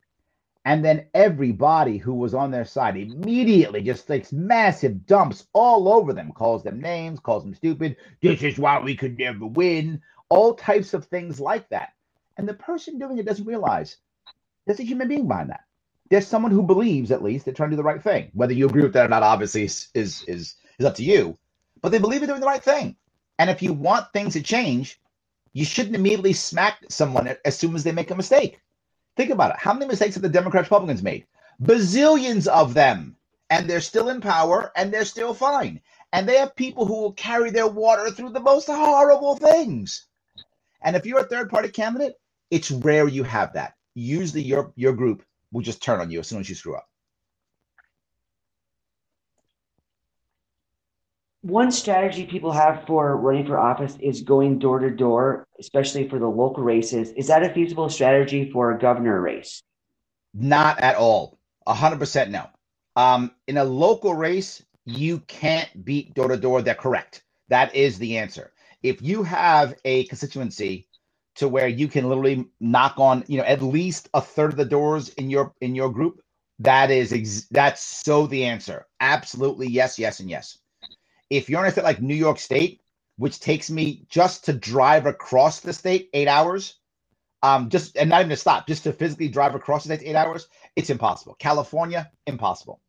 And 0.65 0.83
then 0.83 1.05
everybody 1.13 1.99
who 1.99 2.15
was 2.15 2.33
on 2.33 2.51
their 2.51 2.65
side 2.65 2.97
immediately 2.97 3.83
just 3.83 4.09
takes 4.09 4.33
massive 4.33 5.05
dumps 5.05 5.49
all 5.53 5.87
over 5.87 6.15
them, 6.15 6.33
calls 6.33 6.63
them 6.63 6.81
names, 6.81 7.21
calls 7.21 7.45
them 7.45 7.55
stupid. 7.55 7.97
This 8.23 8.43
is 8.43 8.59
why 8.59 8.81
we 8.81 8.97
could 8.97 9.19
never 9.19 9.45
win. 9.45 10.01
All 10.31 10.55
types 10.55 10.95
of 10.95 11.05
things 11.05 11.41
like 11.41 11.69
that. 11.69 11.93
And 12.39 12.49
the 12.49 12.55
person 12.55 12.99
doing 12.99 13.19
it 13.19 13.27
doesn't 13.27 13.45
realize 13.45 13.99
there's 14.65 14.81
a 14.81 14.85
human 14.85 15.09
being 15.09 15.29
behind 15.29 15.51
that 15.51 15.65
there's 16.11 16.27
someone 16.27 16.51
who 16.51 16.63
believes 16.63 17.11
at 17.11 17.23
least 17.23 17.45
they're 17.45 17.55
trying 17.55 17.71
to 17.71 17.77
do 17.77 17.79
the 17.79 17.85
right 17.85 18.03
thing. 18.03 18.31
Whether 18.35 18.53
you 18.53 18.67
agree 18.67 18.83
with 18.83 18.93
that 18.95 19.07
or 19.07 19.09
not, 19.09 19.23
obviously 19.23 19.65
is 19.65 19.89
is 19.95 20.23
is, 20.25 20.57
is 20.79 20.87
up 20.87 20.97
to 20.97 21.05
you. 21.05 21.39
But 21.81 21.93
they 21.93 21.99
believe 21.99 22.21
they're 22.21 22.29
doing 22.29 22.41
the 22.41 22.47
right 22.47 22.63
thing. 22.63 22.97
And 23.39 23.49
if 23.49 23.63
you 23.63 23.73
want 23.73 24.13
things 24.13 24.35
to 24.35 24.43
change, 24.43 25.01
you 25.53 25.65
shouldn't 25.65 25.95
immediately 25.95 26.35
smack 26.35 26.85
someone 26.91 27.35
as 27.45 27.57
soon 27.57 27.75
as 27.75 27.85
they 27.85 27.93
make 27.93 28.11
a 28.11 28.17
mistake. 28.17 28.61
Think 29.17 29.31
about 29.31 29.53
it. 29.53 29.57
How 29.59 29.73
many 29.73 29.87
mistakes 29.87 30.15
have 30.15 30.23
the 30.23 30.29
Democrats 30.29 30.67
Republicans 30.67 31.03
made? 31.03 31.27
Bazillions 31.63 32.47
of 32.49 32.75
them. 32.75 33.17
And 33.49 33.69
they're 33.69 33.81
still 33.81 34.11
in 34.11 34.21
power 34.21 34.71
and 34.77 34.93
they're 34.93 35.05
still 35.05 35.35
fine. 35.35 35.81
And 36.13 36.29
they 36.29 36.37
have 36.37 36.55
people 36.55 36.87
who 36.87 37.01
will 37.01 37.13
carry 37.13 37.51
their 37.51 37.67
water 37.67 38.11
through 38.11 38.31
the 38.31 38.41
most 38.41 38.67
horrible 38.67 39.37
things. 39.37 40.07
And 40.83 40.95
if 40.97 41.07
you're 41.07 41.21
a 41.21 41.25
third 41.25 41.51
party 41.51 41.69
candidate, 41.69 42.15
it's 42.51 42.71
rare 42.71 43.09
you 43.09 43.23
have 43.23 43.53
that. 43.55 43.75
Usually 43.95 44.43
your 44.43 44.73
your 44.77 44.93
group 44.93 45.25
will 45.53 45.63
just 45.63 45.83
turn 45.83 46.01
on 46.01 46.11
you 46.11 46.21
as 46.21 46.29
soon 46.29 46.41
as 46.41 46.49
you 46.49 46.55
screw 46.55 46.77
up. 46.77 46.87
One 51.43 51.73
strategy 51.73 52.27
people 52.27 52.53
have 52.53 52.85
for 52.87 53.17
running 53.17 53.47
for 53.47 53.59
office 53.59 53.97
is 53.99 54.21
going 54.21 54.59
door 54.59 54.79
to 54.79 54.91
door, 54.91 55.47
especially 55.59 56.07
for 56.07 56.19
the 56.19 56.27
local 56.29 56.63
races. 56.63 57.13
Is 57.13 57.29
that 57.29 57.43
a 57.43 57.49
feasible 57.55 57.89
strategy 57.89 58.51
for 58.51 58.73
a 58.73 58.79
governor 58.79 59.19
race? 59.23 59.63
Not 60.35 60.79
at 60.81 60.97
all. 60.97 61.39
100% 61.67 62.29
no. 62.29 62.47
Um, 62.95 63.31
in 63.47 63.57
a 63.57 63.65
local 63.65 64.15
race, 64.15 64.63
you 64.85 65.21
can't 65.21 65.83
beat 65.83 66.13
door 66.13 66.29
to 66.29 66.37
door. 66.37 66.61
They're 66.61 66.75
correct. 66.75 67.23
That 67.49 67.75
is 67.75 67.99
the 67.99 68.19
answer. 68.19 68.53
If 68.83 69.01
you 69.01 69.23
have 69.23 69.75
a 69.87 70.05
constituency 70.05 70.89
to 71.41 71.49
where 71.49 71.69
you 71.69 71.89
can 71.89 72.07
literally 72.07 72.47
knock 72.61 72.95
on, 72.99 73.25
you 73.27 73.39
know, 73.39 73.45
at 73.45 73.63
least 73.63 74.11
a 74.13 74.21
third 74.21 74.53
of 74.53 74.59
the 74.59 74.65
doors 74.65 75.09
in 75.11 75.31
your 75.31 75.55
in 75.63 75.75
your 75.75 75.91
group, 75.91 76.21
that 76.59 76.91
is 76.91 77.15
ex- 77.15 77.47
that's 77.51 77.83
so 77.83 78.27
the 78.27 78.45
answer. 78.45 78.87
Absolutely 79.01 79.67
yes, 79.67 79.99
yes, 79.99 80.21
and 80.21 80.29
yes. 80.29 80.59
If 81.31 81.49
you're 81.49 81.63
in 81.63 81.69
a 81.69 81.73
state 81.73 81.85
like 81.85 82.03
New 82.03 82.15
York 82.15 82.39
State, 82.39 82.83
which 83.17 83.41
takes 83.41 83.71
me 83.71 84.05
just 84.11 84.45
to 84.45 84.53
drive 84.53 85.07
across 85.07 85.61
the 85.61 85.73
state 85.73 86.11
eight 86.13 86.29
hours, 86.29 86.77
um, 87.43 87.71
just 87.71 87.97
and 87.97 88.11
not 88.11 88.21
even 88.21 88.29
to 88.31 88.37
stop, 88.37 88.67
just 88.67 88.85
to 88.85 88.93
physically 88.93 89.29
drive 89.29 89.55
across 89.55 89.85
the 89.85 89.97
state 89.97 90.07
eight 90.07 90.17
hours, 90.17 90.47
it's 90.77 90.91
impossible. 90.91 91.37
California, 91.39 92.11
impossible. 92.27 92.83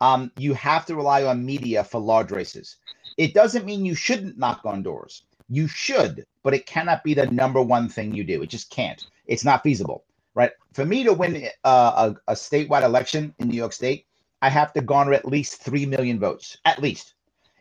Um, 0.00 0.32
you 0.36 0.54
have 0.54 0.86
to 0.86 0.96
rely 0.96 1.22
on 1.22 1.46
media 1.46 1.84
for 1.84 2.00
large 2.00 2.32
races. 2.32 2.78
It 3.16 3.32
doesn't 3.32 3.64
mean 3.64 3.84
you 3.84 3.94
shouldn't 3.94 4.38
knock 4.38 4.62
on 4.64 4.82
doors. 4.82 5.22
You 5.52 5.68
should, 5.68 6.24
but 6.42 6.54
it 6.54 6.64
cannot 6.64 7.04
be 7.04 7.12
the 7.12 7.26
number 7.26 7.60
one 7.60 7.86
thing 7.86 8.14
you 8.14 8.24
do. 8.24 8.40
It 8.40 8.48
just 8.48 8.70
can't. 8.70 9.06
It's 9.26 9.44
not 9.44 9.62
feasible, 9.62 10.02
right? 10.34 10.50
For 10.72 10.86
me 10.86 11.04
to 11.04 11.12
win 11.12 11.46
uh, 11.62 12.14
a, 12.26 12.32
a 12.32 12.34
statewide 12.34 12.84
election 12.84 13.34
in 13.38 13.48
New 13.48 13.58
York 13.58 13.74
State, 13.74 14.06
I 14.40 14.48
have 14.48 14.72
to 14.72 14.80
garner 14.80 15.12
at 15.12 15.26
least 15.26 15.62
3 15.62 15.84
million 15.84 16.18
votes, 16.18 16.56
at 16.64 16.80
least. 16.80 17.16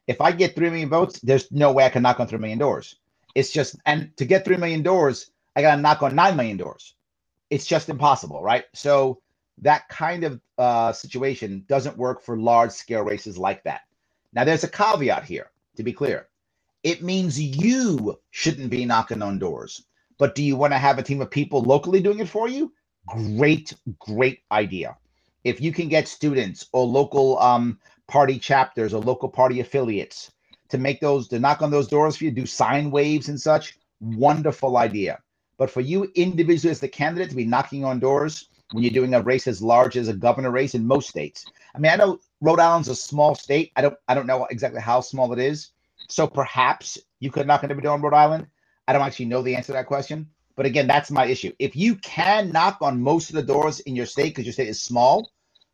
If 0.08 0.22
I 0.22 0.32
get 0.32 0.56
3 0.56 0.70
million 0.70 0.88
votes, 0.88 1.20
there's 1.20 1.52
no 1.52 1.74
way 1.74 1.84
I 1.84 1.90
can 1.90 2.02
knock 2.02 2.22
on 2.22 2.28
3 2.28 2.40
million 2.40 2.60
doors. 2.60 2.96
It's 3.36 3.52
just, 3.52 3.76
and 3.86 4.16
to 4.16 4.24
get 4.24 4.46
3 4.46 4.56
million 4.56 4.84
doors, 4.84 5.30
I 5.58 5.62
got 5.62 5.76
to 5.76 5.82
knock 5.82 6.02
on 6.02 6.16
9 6.16 6.38
million 6.38 6.56
doors. 6.56 6.96
It's 7.50 7.66
just 7.66 7.90
impossible, 7.90 8.42
right? 8.42 8.64
So 8.74 9.22
that 9.58 9.90
kind 9.90 10.24
of 10.24 10.40
uh, 10.58 10.94
situation 10.94 11.66
doesn't 11.68 11.98
work 11.98 12.22
for 12.22 12.38
large 12.38 12.72
scale 12.72 13.04
races 13.04 13.38
like 13.38 13.66
that. 13.66 13.82
Now, 14.32 14.46
there's 14.46 14.64
a 14.64 14.70
caveat 14.70 15.26
here, 15.26 15.52
to 15.76 15.84
be 15.84 15.92
clear. 15.92 16.30
It 16.84 17.04
means 17.04 17.40
you 17.40 18.20
shouldn't 18.32 18.72
be 18.72 18.86
knocking 18.86 19.22
on 19.22 19.40
doors. 19.40 19.86
But 20.18 20.36
do 20.36 20.44
you 20.44 20.56
want 20.56 20.74
to 20.74 20.78
have 20.78 20.98
a 20.98 21.04
team 21.04 21.22
of 21.22 21.32
people 21.32 21.62
locally 21.62 22.02
doing 22.02 22.20
it 22.20 22.30
for 22.30 22.48
you? 22.48 22.74
Great, 23.08 23.74
great 24.00 24.40
idea. 24.52 24.98
If 25.44 25.60
you 25.60 25.72
can 25.72 25.90
get 25.90 26.08
students 26.08 26.68
or 26.74 26.86
local 26.86 27.40
um, 27.40 27.80
party 28.08 28.38
chapters 28.38 28.94
or 28.94 29.02
local 29.02 29.30
party 29.30 29.60
affiliates 29.60 30.32
to 30.70 30.78
make 30.78 31.00
those, 31.00 31.28
to 31.30 31.40
knock 31.40 31.62
on 31.62 31.72
those 31.72 31.88
doors 31.88 32.18
for 32.18 32.26
you, 32.26 32.32
do 32.32 32.46
sign 32.46 32.92
waves 32.92 33.30
and 33.30 33.40
such, 33.40 33.78
wonderful 34.00 34.78
idea. 34.78 35.20
But 35.58 35.70
for 35.70 35.82
you 35.82 36.12
individually 36.16 36.72
as 36.72 36.80
the 36.80 36.88
candidate 36.88 37.30
to 37.30 37.36
be 37.36 37.46
knocking 37.46 37.84
on 37.84 38.00
doors 38.00 38.50
when 38.72 38.84
you're 38.84 38.94
doing 38.94 39.14
a 39.14 39.22
race 39.22 39.48
as 39.48 39.62
large 39.62 39.98
as 39.98 40.08
a 40.08 40.14
governor 40.14 40.52
race 40.52 40.76
in 40.76 40.86
most 40.86 41.10
states. 41.10 41.46
I 41.76 41.80
mean, 41.80 41.92
I 41.92 41.96
know 41.96 42.20
Rhode 42.40 42.60
Island's 42.60 42.88
a 42.90 42.96
small 42.96 43.36
state. 43.36 43.72
I 43.76 43.82
don't 43.82 43.98
I 44.08 44.14
don't 44.14 44.28
know 44.28 44.46
exactly 44.46 44.82
how 44.82 45.02
small 45.02 45.34
it 45.34 45.40
is, 45.40 45.72
so 46.12 46.28
perhaps 46.28 46.98
you 47.20 47.32
could 47.32 47.48
knock 47.48 47.64
on 47.64 47.72
every 47.72 47.84
door 47.84 47.96
in 47.96 48.02
Rhode 48.02 48.14
Island. 48.14 48.48
I 48.88 48.94
don't 48.94 49.02
actually 49.02 49.26
know 49.26 49.42
the 49.42 49.56
answer 49.56 49.68
to 49.68 49.74
that 49.74 49.88
question. 49.88 50.28
But 50.58 50.66
again, 50.66 50.86
that's 50.86 51.10
my 51.10 51.26
issue. 51.26 51.54
If 51.60 51.76
you 51.76 51.96
can 51.96 52.52
knock 52.52 52.80
on 52.82 53.02
most 53.02 53.30
of 53.30 53.36
the 53.36 53.44
doors 53.44 53.80
in 53.82 53.96
your 53.96 54.06
state 54.06 54.30
because 54.30 54.46
your 54.46 54.54
state 54.54 54.68
is 54.68 54.82
small, 54.82 55.32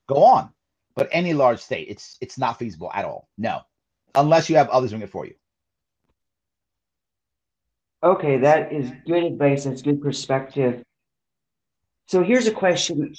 go 0.08 0.24
on. 0.24 0.52
But 0.96 1.10
any 1.12 1.34
large 1.34 1.60
state, 1.60 1.88
it's 1.90 2.18
it's 2.22 2.38
not 2.38 2.58
feasible 2.60 2.92
at 2.94 3.06
all. 3.06 3.28
No, 3.38 3.62
unless 4.16 4.50
you 4.50 4.56
have 4.56 4.70
others 4.70 4.92
doing 4.92 5.02
it 5.02 5.10
for 5.10 5.26
you. 5.26 5.34
Okay, 8.04 8.38
that 8.38 8.72
is 8.72 8.92
good 9.06 9.24
advice. 9.24 9.66
That's 9.66 9.82
good 9.82 10.02
perspective. 10.02 10.84
So 12.08 12.24
here's 12.24 12.48
a 12.48 12.52
question: 12.52 13.14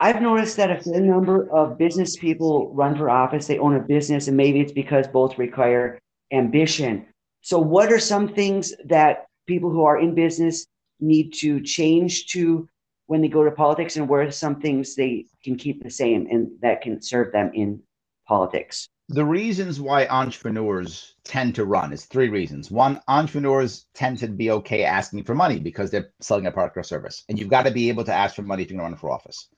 I've 0.00 0.20
noticed 0.20 0.56
that 0.56 0.70
a 0.70 0.80
fair 0.80 1.00
number 1.00 1.50
of 1.50 1.78
business 1.78 2.16
people 2.16 2.72
run 2.74 2.96
for 2.96 3.08
office. 3.10 3.46
They 3.46 3.58
own 3.58 3.76
a 3.76 3.80
business, 3.80 4.28
and 4.28 4.36
maybe 4.36 4.60
it's 4.60 4.72
because 4.72 5.06
both 5.08 5.38
require 5.38 6.00
ambition. 6.32 7.06
So, 7.42 7.58
what 7.58 7.92
are 7.92 7.98
some 7.98 8.28
things 8.28 8.74
that 8.86 9.26
people 9.46 9.70
who 9.70 9.84
are 9.84 9.98
in 9.98 10.14
business 10.14 10.66
need 11.00 11.32
to 11.34 11.60
change 11.60 12.26
to 12.28 12.68
when 13.06 13.20
they 13.22 13.28
go 13.28 13.44
to 13.44 13.50
politics, 13.50 13.96
and 13.96 14.08
where 14.08 14.22
are 14.22 14.30
some 14.30 14.60
things 14.60 14.94
they 14.94 15.26
can 15.42 15.56
keep 15.56 15.82
the 15.82 15.90
same 15.90 16.26
and 16.30 16.48
that 16.62 16.82
can 16.82 17.02
serve 17.02 17.32
them 17.32 17.50
in 17.54 17.82
politics? 18.28 18.88
The 19.08 19.24
reasons 19.24 19.80
why 19.80 20.06
entrepreneurs 20.06 21.16
tend 21.24 21.56
to 21.56 21.64
run 21.64 21.92
is 21.92 22.04
three 22.04 22.28
reasons. 22.28 22.70
One, 22.70 23.00
entrepreneurs 23.08 23.86
tend 23.92 24.18
to 24.18 24.28
be 24.28 24.52
okay 24.52 24.84
asking 24.84 25.24
for 25.24 25.34
money 25.34 25.58
because 25.58 25.90
they're 25.90 26.12
selling 26.20 26.46
a 26.46 26.52
product 26.52 26.76
or 26.76 26.84
service, 26.84 27.24
and 27.28 27.36
you've 27.36 27.48
got 27.48 27.64
to 27.64 27.72
be 27.72 27.88
able 27.88 28.04
to 28.04 28.14
ask 28.14 28.36
for 28.36 28.42
money 28.42 28.62
if 28.62 28.70
you're 28.70 28.78
going 28.78 28.88
to 28.88 28.92
run 28.92 29.00
for 29.00 29.10
office. 29.10 29.48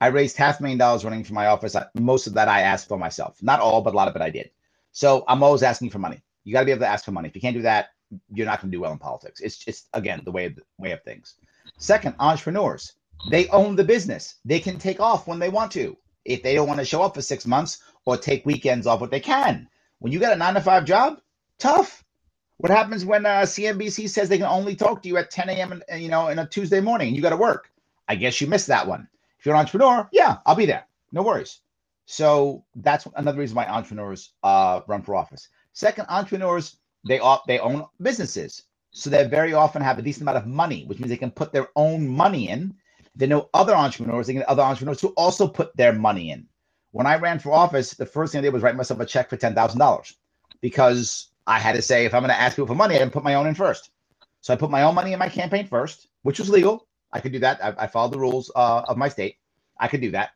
I 0.00 0.06
raised 0.06 0.38
half 0.38 0.60
a 0.60 0.62
million 0.62 0.78
dollars 0.78 1.04
running 1.04 1.24
for 1.24 1.34
my 1.34 1.46
office. 1.46 1.76
Most 1.94 2.26
of 2.26 2.34
that 2.34 2.48
I 2.48 2.62
asked 2.62 2.88
for 2.88 2.96
myself. 2.96 3.36
Not 3.42 3.60
all, 3.60 3.82
but 3.82 3.92
a 3.92 3.96
lot 3.96 4.08
of 4.08 4.16
it 4.16 4.22
I 4.22 4.30
did. 4.30 4.50
So 4.92 5.24
I'm 5.28 5.42
always 5.42 5.62
asking 5.62 5.90
for 5.90 5.98
money. 5.98 6.22
You 6.44 6.52
got 6.52 6.60
to 6.60 6.66
be 6.66 6.72
able 6.72 6.82
to 6.82 6.88
ask 6.88 7.04
for 7.04 7.12
money. 7.12 7.28
If 7.28 7.34
you 7.34 7.40
can't 7.40 7.56
do 7.56 7.62
that, 7.62 7.88
you're 8.32 8.46
not 8.46 8.60
going 8.60 8.70
to 8.70 8.76
do 8.76 8.80
well 8.80 8.92
in 8.92 8.98
politics. 8.98 9.40
It's 9.40 9.56
just 9.56 9.88
again 9.94 10.22
the 10.24 10.32
way 10.32 10.46
of 10.46 10.54
the 10.56 10.62
way 10.78 10.92
of 10.92 11.02
things. 11.02 11.34
Second, 11.78 12.14
entrepreneurs 12.18 12.94
they 13.30 13.48
own 13.48 13.76
the 13.76 13.84
business. 13.84 14.36
They 14.44 14.58
can 14.58 14.78
take 14.78 15.00
off 15.00 15.26
when 15.26 15.38
they 15.38 15.48
want 15.48 15.70
to. 15.72 15.96
If 16.24 16.42
they 16.42 16.54
don't 16.54 16.68
want 16.68 16.80
to 16.80 16.86
show 16.86 17.02
up 17.02 17.14
for 17.14 17.22
six 17.22 17.46
months 17.46 17.78
or 18.04 18.16
take 18.16 18.44
weekends 18.46 18.86
off, 18.86 19.00
what 19.00 19.10
they 19.10 19.20
can. 19.20 19.68
When 20.00 20.12
you 20.12 20.18
got 20.18 20.32
a 20.32 20.36
nine 20.36 20.54
to 20.54 20.60
five 20.60 20.84
job, 20.84 21.20
tough. 21.58 22.04
What 22.58 22.70
happens 22.70 23.04
when 23.04 23.26
uh, 23.26 23.42
CNBC 23.42 24.08
says 24.08 24.28
they 24.28 24.38
can 24.38 24.46
only 24.46 24.76
talk 24.76 25.02
to 25.02 25.08
you 25.08 25.16
at 25.16 25.30
10 25.30 25.48
a.m. 25.48 25.82
And, 25.88 26.02
you 26.02 26.08
know 26.08 26.28
in 26.28 26.38
a 26.38 26.46
Tuesday 26.46 26.80
morning 26.80 27.08
and 27.08 27.16
you 27.16 27.22
got 27.22 27.30
to 27.30 27.36
work? 27.36 27.70
I 28.08 28.14
guess 28.14 28.40
you 28.40 28.46
missed 28.46 28.68
that 28.68 28.86
one. 28.86 29.08
If 29.38 29.46
you're 29.46 29.54
an 29.54 29.60
entrepreneur, 29.60 30.08
yeah, 30.12 30.38
I'll 30.46 30.54
be 30.54 30.66
there. 30.66 30.86
No 31.12 31.22
worries. 31.22 31.60
So 32.06 32.64
that's 32.76 33.06
another 33.16 33.38
reason 33.38 33.56
why 33.56 33.66
entrepreneurs 33.66 34.30
uh, 34.42 34.80
run 34.86 35.02
for 35.02 35.14
office. 35.14 35.48
Second, 35.72 36.06
entrepreneurs 36.08 36.76
they 37.06 37.20
they 37.46 37.58
own 37.58 37.86
businesses, 38.00 38.64
so 38.90 39.10
they 39.10 39.24
very 39.26 39.54
often 39.54 39.82
have 39.82 39.98
a 39.98 40.02
decent 40.02 40.22
amount 40.22 40.38
of 40.38 40.46
money, 40.46 40.84
which 40.84 40.98
means 40.98 41.10
they 41.10 41.16
can 41.16 41.30
put 41.30 41.52
their 41.52 41.68
own 41.76 42.06
money 42.06 42.48
in. 42.48 42.74
They 43.16 43.26
know 43.26 43.48
other 43.54 43.74
entrepreneurs, 43.74 44.26
they 44.26 44.34
get 44.34 44.48
other 44.48 44.62
entrepreneurs 44.62 45.00
who 45.00 45.08
also 45.08 45.46
put 45.48 45.76
their 45.76 45.92
money 45.92 46.30
in. 46.30 46.46
When 46.92 47.06
I 47.06 47.16
ran 47.16 47.38
for 47.38 47.52
office, 47.52 47.94
the 47.94 48.06
first 48.06 48.32
thing 48.32 48.40
I 48.40 48.42
did 48.42 48.52
was 48.52 48.62
write 48.62 48.76
myself 48.76 49.00
a 49.00 49.06
check 49.06 49.30
for 49.30 49.36
ten 49.36 49.54
thousand 49.54 49.78
dollars 49.78 50.14
because 50.60 51.28
I 51.46 51.58
had 51.58 51.74
to 51.76 51.82
say 51.82 52.04
if 52.04 52.14
I'm 52.14 52.22
going 52.22 52.30
to 52.34 52.40
ask 52.40 52.56
people 52.56 52.68
for 52.68 52.74
money, 52.74 52.94
I 52.94 52.98
didn't 52.98 53.12
put 53.12 53.24
my 53.24 53.34
own 53.34 53.46
in 53.46 53.54
first. 53.54 53.90
So 54.40 54.52
I 54.52 54.56
put 54.56 54.70
my 54.70 54.82
own 54.82 54.94
money 54.94 55.12
in 55.12 55.18
my 55.18 55.28
campaign 55.28 55.66
first, 55.66 56.08
which 56.22 56.38
was 56.38 56.48
legal. 56.48 56.86
I 57.12 57.20
could 57.20 57.32
do 57.32 57.38
that. 57.40 57.62
I, 57.64 57.74
I 57.84 57.86
followed 57.86 58.12
the 58.12 58.18
rules 58.18 58.50
uh, 58.54 58.82
of 58.88 58.96
my 58.96 59.08
state. 59.08 59.36
I 59.78 59.88
could 59.88 60.00
do 60.00 60.10
that, 60.12 60.30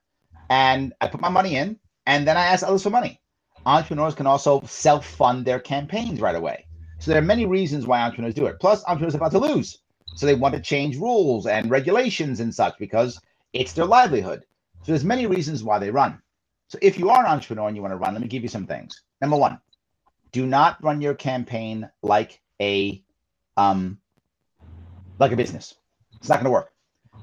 and 0.49 0.93
I 1.01 1.09
put 1.09 1.21
my 1.21 1.29
money 1.29 1.57
in, 1.57 1.79
and 2.07 2.27
then 2.27 2.37
I 2.37 2.47
ask 2.47 2.67
others 2.67 2.83
for 2.83 2.91
money 2.91 3.21
entrepreneurs 3.67 4.15
can 4.15 4.27
also 4.27 4.63
self 4.63 5.07
fund 5.07 5.45
their 5.45 5.61
campaigns 5.61 6.21
right 6.21 6.37
away. 6.37 6.65
So 6.99 7.11
there 7.11 7.21
are 7.21 7.25
many 7.25 7.45
reasons 7.45 7.87
why 7.87 8.01
entrepreneurs 8.01 8.35
do 8.35 8.47
it. 8.47 8.59
Plus, 8.61 8.83
entrepreneurs 8.87 9.15
are 9.15 9.19
about 9.19 9.33
to 9.33 9.39
lose. 9.39 9.79
So 10.15 10.25
they 10.25 10.35
want 10.35 10.55
to 10.55 10.61
change 10.61 10.97
rules 10.97 11.47
and 11.47 11.71
regulations 11.71 12.41
and 12.41 12.55
such 12.55 12.79
because 12.79 13.21
it's 13.53 13.75
their 13.75 13.85
livelihood. 13.85 14.45
So 14.83 14.93
there's 14.93 15.05
many 15.05 15.27
reasons 15.27 15.63
why 15.63 15.79
they 15.79 15.91
run. 15.91 16.23
So 16.69 16.79
if 16.81 16.99
you 16.99 17.11
are 17.11 17.21
an 17.21 17.31
entrepreneur 17.31 17.69
and 17.69 17.77
you 17.77 17.83
want 17.83 17.93
to 17.93 17.99
run, 17.99 18.15
let 18.15 18.23
me 18.23 18.29
give 18.29 18.43
you 18.43 18.49
some 18.49 18.67
things. 18.67 19.03
Number 19.21 19.37
one, 19.37 19.61
do 20.33 20.47
not 20.47 20.83
run 20.83 21.03
your 21.03 21.15
campaign 21.15 21.91
like 22.03 22.41
a 22.63 23.03
um 23.57 23.99
like 25.19 25.33
a 25.33 25.37
business. 25.37 25.75
It's 26.19 26.29
not 26.29 26.37
going 26.37 26.47
to 26.47 26.51
work. 26.51 26.73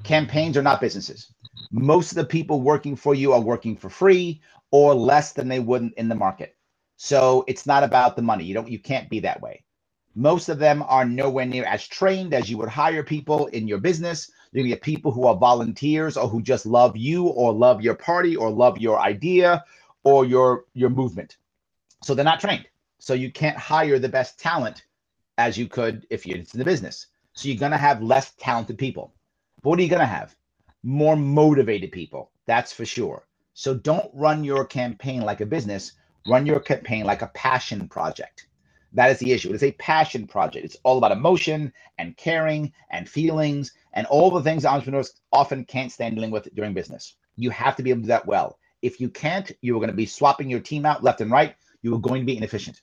Campaigns 0.04 0.58
are 0.58 0.62
not 0.62 0.82
businesses. 0.82 1.34
Most 1.72 2.12
of 2.12 2.18
the 2.18 2.26
people 2.26 2.62
working 2.62 2.96
for 2.96 3.16
you 3.16 3.34
are 3.34 3.42
working 3.42 3.76
for 3.76 3.90
free 3.90 4.42
or 4.72 4.94
less 4.94 5.34
than 5.34 5.48
they 5.48 5.60
would 5.60 5.94
in 5.98 6.10
the 6.10 6.16
market. 6.16 6.56
So 6.98 7.44
it's 7.48 7.66
not 7.66 7.84
about 7.84 8.16
the 8.16 8.22
money. 8.22 8.44
You 8.44 8.54
don't 8.54 8.70
you 8.70 8.80
can't 8.80 9.10
be 9.10 9.20
that 9.22 9.42
way. 9.42 9.64
Most 10.16 10.50
of 10.50 10.60
them 10.60 10.84
are 10.88 11.06
nowhere 11.06 11.46
near 11.46 11.66
as 11.66 11.88
trained 11.88 12.34
as 12.34 12.50
you 12.50 12.58
would 12.58 12.70
hire 12.70 13.04
people 13.04 13.48
in 13.48 13.68
your 13.68 13.80
business. 13.80 14.32
You're 14.52 14.64
gonna 14.64 14.76
get 14.76 14.82
people 14.82 15.12
who 15.12 15.26
are 15.26 15.36
volunteers 15.36 16.18
or 16.18 16.28
who 16.28 16.42
just 16.42 16.66
love 16.66 16.96
you 16.96 17.28
or 17.28 17.52
love 17.52 17.82
your 17.82 17.96
party 17.96 18.36
or 18.36 18.52
love 18.52 18.78
your 18.78 19.00
idea 19.00 19.64
or 20.04 20.26
your 20.26 20.66
your 20.74 20.90
movement. 20.90 21.38
So 22.04 22.14
they're 22.14 22.26
not 22.26 22.40
trained. 22.40 22.68
So 23.00 23.14
you 23.14 23.32
can't 23.32 23.58
hire 23.58 24.00
the 24.00 24.10
best 24.10 24.40
talent 24.40 24.86
as 25.38 25.58
you 25.58 25.68
could 25.68 26.06
if 26.10 26.26
you're 26.26 26.38
in 26.38 26.46
the 26.54 26.66
business. 26.66 27.08
So 27.34 27.48
you're 27.48 27.58
gonna 27.58 27.78
have 27.78 28.04
less 28.04 28.34
talented 28.38 28.78
people. 28.78 29.14
What 29.64 29.80
are 29.80 29.82
you 29.82 29.90
gonna 29.90 30.06
have? 30.06 30.36
More 30.84 31.16
motivated 31.16 31.92
people. 31.94 32.32
That's 32.46 32.74
for 32.74 32.86
sure. 32.86 33.26
So 33.54 33.74
don't 33.74 34.12
run 34.14 34.44
your 34.44 34.66
campaign 34.66 35.22
like 35.22 35.42
a 35.42 35.46
business, 35.46 35.94
run 36.28 36.46
your 36.46 36.60
campaign 36.60 37.06
like 37.06 37.22
a 37.22 37.32
passion 37.34 37.88
project. 37.88 38.48
That 38.92 39.10
is 39.12 39.20
the 39.20 39.32
issue. 39.32 39.50
It 39.50 39.56
is 39.56 39.64
a 39.64 39.72
passion 39.74 40.28
project. 40.28 40.66
It's 40.66 40.78
all 40.84 40.98
about 40.98 41.14
emotion 41.14 41.72
and 41.98 42.18
caring 42.18 42.74
and 42.92 43.08
feelings 43.08 43.72
and 43.94 44.06
all 44.08 44.30
the 44.32 44.44
things 44.44 44.66
entrepreneurs 44.66 45.14
often 45.32 45.66
can't 45.66 45.92
stand 45.92 46.16
dealing 46.16 46.32
with 46.32 46.54
during 46.56 46.74
business. 46.74 47.16
You 47.38 47.50
have 47.52 47.78
to 47.78 47.84
be 47.84 47.90
able 47.90 48.02
to 48.02 48.04
do 48.04 48.08
that 48.10 48.28
well. 48.28 48.60
If 48.82 49.00
you 49.00 49.10
can't, 49.10 49.50
you 49.62 49.76
are 49.78 49.80
going 49.80 49.90
to 49.92 49.96
be 49.96 50.06
swapping 50.06 50.50
your 50.50 50.60
team 50.60 50.86
out 50.86 51.04
left 51.04 51.22
and 51.22 51.32
right. 51.32 51.56
You 51.82 51.96
are 51.96 52.00
going 52.00 52.22
to 52.22 52.26
be 52.26 52.38
inefficient. 52.38 52.82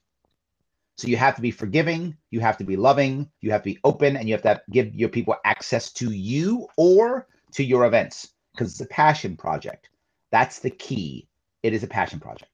So 1.00 1.08
you 1.08 1.16
have 1.16 1.34
to 1.36 1.40
be 1.40 1.50
forgiving, 1.50 2.14
you 2.30 2.40
have 2.40 2.58
to 2.58 2.64
be 2.64 2.76
loving, 2.76 3.30
you 3.40 3.52
have 3.52 3.62
to 3.62 3.70
be 3.70 3.78
open, 3.84 4.18
and 4.18 4.28
you 4.28 4.34
have 4.34 4.42
to 4.42 4.60
give 4.70 4.94
your 4.94 5.08
people 5.08 5.34
access 5.46 5.90
to 5.94 6.10
you 6.10 6.68
or 6.76 7.26
to 7.52 7.64
your 7.64 7.86
events 7.86 8.34
because 8.52 8.72
it's 8.72 8.82
a 8.82 8.94
passion 8.94 9.34
project. 9.34 9.88
That's 10.30 10.58
the 10.58 10.68
key. 10.68 11.26
It 11.62 11.72
is 11.72 11.82
a 11.84 11.86
passion 11.86 12.20
project. 12.20 12.50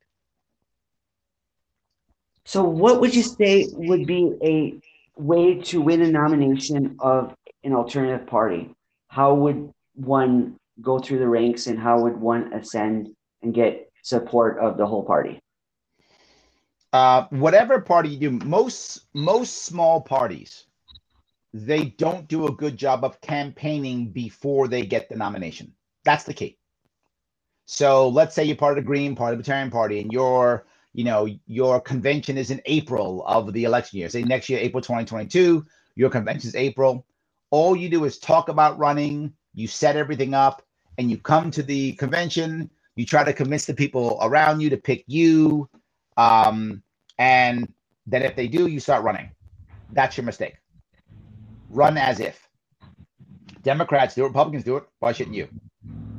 So, 2.44 2.62
what 2.62 3.00
would 3.00 3.16
you 3.16 3.24
say 3.24 3.66
would 3.72 4.06
be 4.06 4.30
a 4.40 4.74
way 5.20 5.56
to 5.62 5.80
win 5.80 6.02
a 6.02 6.08
nomination 6.08 6.94
of 7.00 7.34
an 7.64 7.72
alternative 7.72 8.28
party? 8.28 8.70
How 9.08 9.34
would 9.34 9.72
one 9.94 10.54
go 10.80 11.00
through 11.00 11.18
the 11.18 11.28
ranks 11.28 11.66
and 11.66 11.80
how 11.80 12.02
would 12.02 12.16
one 12.16 12.52
ascend 12.52 13.08
and 13.42 13.52
get 13.52 13.90
support 14.02 14.60
of 14.60 14.76
the 14.76 14.86
whole 14.86 15.02
party? 15.02 15.40
Uh, 16.96 17.26
whatever 17.28 17.78
party 17.78 18.08
you 18.08 18.18
do, 18.18 18.46
most 18.46 19.00
most 19.12 19.64
small 19.66 20.00
parties, 20.00 20.64
they 21.52 21.84
don't 21.98 22.26
do 22.26 22.46
a 22.46 22.52
good 22.52 22.74
job 22.74 23.04
of 23.04 23.20
campaigning 23.20 24.08
before 24.08 24.66
they 24.66 24.86
get 24.86 25.06
the 25.10 25.14
nomination. 25.14 25.74
That's 26.06 26.24
the 26.24 26.32
key. 26.32 26.56
So 27.66 28.08
let's 28.08 28.34
say 28.34 28.44
you're 28.44 28.56
part 28.56 28.78
of 28.78 28.82
the 28.82 28.86
Green 28.86 29.14
Party, 29.14 29.32
Libertarian 29.32 29.70
Party, 29.70 30.00
and 30.00 30.10
your, 30.10 30.64
you 30.94 31.04
know, 31.04 31.28
your 31.46 31.82
convention 31.82 32.38
is 32.38 32.50
in 32.50 32.62
April 32.64 33.22
of 33.26 33.52
the 33.52 33.64
election 33.64 33.98
year. 33.98 34.08
Say 34.08 34.22
next 34.22 34.48
year, 34.48 34.58
April 34.58 34.80
2022, 34.80 35.66
your 35.96 36.08
convention 36.08 36.48
is 36.48 36.56
April. 36.56 37.04
All 37.50 37.76
you 37.76 37.90
do 37.90 38.06
is 38.06 38.18
talk 38.18 38.48
about 38.48 38.78
running, 38.78 39.34
you 39.52 39.68
set 39.68 39.96
everything 39.96 40.32
up, 40.32 40.62
and 40.96 41.10
you 41.10 41.18
come 41.18 41.50
to 41.50 41.62
the 41.62 41.92
convention. 41.96 42.70
You 42.94 43.04
try 43.04 43.22
to 43.22 43.34
convince 43.34 43.66
the 43.66 43.74
people 43.74 44.18
around 44.22 44.60
you 44.60 44.70
to 44.70 44.78
pick 44.78 45.04
you. 45.06 45.68
Um, 46.16 46.82
and 47.18 47.72
then 48.06 48.22
if 48.22 48.36
they 48.36 48.48
do, 48.48 48.66
you 48.66 48.80
start 48.80 49.04
running. 49.04 49.30
That's 49.92 50.16
your 50.16 50.24
mistake. 50.24 50.56
Run 51.70 51.96
as 51.96 52.20
if. 52.20 52.46
Democrats 53.62 54.14
do 54.14 54.24
it, 54.24 54.28
Republicans 54.28 54.64
do 54.64 54.76
it. 54.76 54.84
Why 55.00 55.12
shouldn't 55.12 55.36
you? 55.36 55.48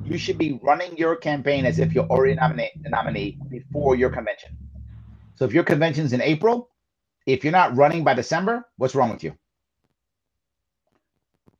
you 0.09 0.17
should 0.17 0.37
be 0.37 0.59
running 0.63 0.97
your 0.97 1.15
campaign 1.15 1.65
as 1.65 1.79
if 1.79 1.93
you're 1.93 2.05
already 2.05 2.35
nominate, 2.35 2.81
the 2.81 2.89
nominee 2.89 3.37
before 3.49 3.95
your 3.95 4.09
convention. 4.09 4.57
So 5.35 5.45
if 5.45 5.53
your 5.53 5.63
convention's 5.63 6.13
in 6.13 6.21
April, 6.21 6.69
if 7.25 7.43
you're 7.43 7.51
not 7.51 7.75
running 7.75 8.03
by 8.03 8.13
December, 8.13 8.65
what's 8.77 8.95
wrong 8.95 9.11
with 9.11 9.23
you? 9.23 9.35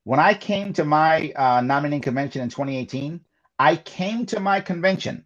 When 0.06 0.20
I 0.20 0.34
came 0.34 0.72
to 0.74 0.86
my 0.86 1.32
uh, 1.36 1.62
nominating 1.62 2.02
convention 2.02 2.42
in 2.42 2.50
2018, 2.50 3.20
I 3.60 3.76
came 3.76 4.26
to 4.28 4.40
my 4.40 4.62
convention. 4.62 5.26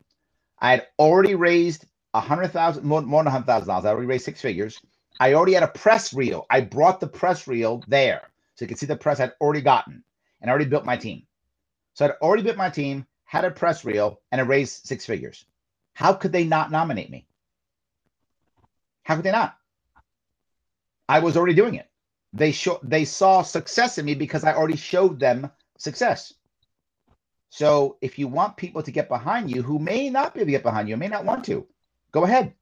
I 0.60 0.72
had 0.72 0.88
already 0.98 1.36
raised 1.36 1.86
a 2.14 2.20
hundred 2.20 2.50
thousand, 2.50 2.84
more, 2.84 3.02
more 3.02 3.22
than 3.22 3.28
a 3.28 3.32
hundred 3.32 3.46
thousand 3.46 3.68
dollars. 3.68 3.86
I 3.86 3.90
already 3.90 4.08
raised 4.08 4.26
six 4.26 4.42
figures. 4.42 4.80
I 5.20 5.34
already 5.34 5.54
had 5.54 5.64
a 5.64 5.68
press 5.68 6.14
reel. 6.14 6.46
I 6.50 6.62
brought 6.62 7.00
the 7.00 7.08
press 7.08 7.48
reel 7.48 7.84
there, 7.88 8.32
so 8.56 8.66
you 8.66 8.68
can 8.68 8.78
see 8.78 8.86
the 8.86 8.96
press 8.96 9.20
I'd 9.20 9.34
already 9.40 9.62
gotten, 9.62 10.04
and 10.42 10.50
I 10.50 10.54
already 10.54 10.70
built 10.70 10.86
my 10.86 10.98
team. 10.98 11.24
So 11.94 12.06
I'd 12.06 12.12
already 12.22 12.44
built 12.44 12.58
my 12.58 12.70
team 12.70 13.06
had 13.32 13.46
a 13.46 13.52
press 13.52 13.86
reel, 13.86 14.20
and 14.32 14.42
I 14.42 14.44
raised 14.44 14.86
six 14.86 15.06
figures. 15.06 15.46
How 15.94 16.14
could 16.14 16.34
they 16.34 16.44
not 16.44 16.70
nominate 16.70 17.10
me? 17.10 17.28
How 19.04 19.16
could 19.16 19.24
they 19.24 19.32
not? 19.32 19.56
I 21.08 21.20
was 21.20 21.38
already 21.38 21.54
doing 21.54 21.76
it. 21.76 21.90
They 22.34 22.52
show 22.52 22.80
they 22.84 23.06
saw 23.06 23.42
success 23.42 23.98
in 23.98 24.06
me 24.06 24.16
because 24.16 24.44
I 24.44 24.54
already 24.54 24.76
showed 24.76 25.20
them 25.20 25.50
success. 25.78 26.34
So 27.50 27.98
if 28.02 28.18
you 28.18 28.28
want 28.28 28.58
people 28.58 28.82
to 28.82 28.92
get 28.92 29.10
behind 29.10 29.52
you 29.52 29.62
who 29.62 29.78
may 29.80 30.10
not 30.10 30.34
be 30.34 30.40
able 30.40 30.48
to 30.48 30.52
get 30.52 30.64
behind 30.64 30.88
you, 30.88 30.98
may 30.98 31.10
not 31.10 31.26
want 31.26 31.44
to, 31.46 31.68
go 32.12 32.24
ahead. 32.24 32.54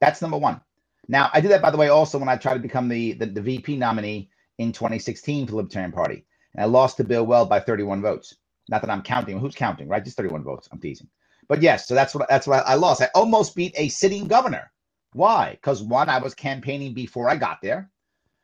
That's 0.00 0.22
number 0.22 0.38
one. 0.38 0.60
Now 1.08 1.30
I 1.32 1.40
did 1.40 1.50
that 1.52 1.62
by 1.62 1.70
the 1.70 1.76
way 1.76 1.88
also 1.88 2.18
when 2.18 2.28
I 2.28 2.36
tried 2.36 2.54
to 2.54 2.60
become 2.60 2.88
the 2.88 3.12
the, 3.14 3.26
the 3.26 3.42
VP 3.42 3.76
nominee 3.76 4.30
in 4.58 4.72
2016 4.72 5.46
for 5.46 5.52
the 5.52 5.56
Libertarian 5.56 5.92
Party, 5.92 6.24
and 6.54 6.62
I 6.62 6.66
lost 6.66 6.96
to 6.98 7.04
Bill 7.04 7.26
Weld 7.26 7.48
by 7.48 7.60
31 7.60 8.02
votes. 8.02 8.36
Not 8.68 8.80
that 8.82 8.90
I'm 8.90 9.02
counting. 9.02 9.38
Who's 9.38 9.54
counting, 9.54 9.88
right? 9.88 10.04
Just 10.04 10.16
31 10.16 10.42
votes. 10.42 10.68
I'm 10.72 10.80
teasing. 10.80 11.08
But 11.48 11.62
yes, 11.62 11.86
so 11.86 11.94
that's 11.94 12.14
what 12.14 12.28
that's 12.28 12.46
what 12.46 12.66
I 12.66 12.74
lost. 12.74 13.02
I 13.02 13.08
almost 13.14 13.54
beat 13.54 13.74
a 13.76 13.88
sitting 13.88 14.26
governor. 14.26 14.70
Why? 15.12 15.52
Because 15.52 15.82
one, 15.82 16.08
I 16.08 16.18
was 16.18 16.34
campaigning 16.34 16.92
before 16.92 17.30
I 17.30 17.36
got 17.36 17.58
there. 17.62 17.90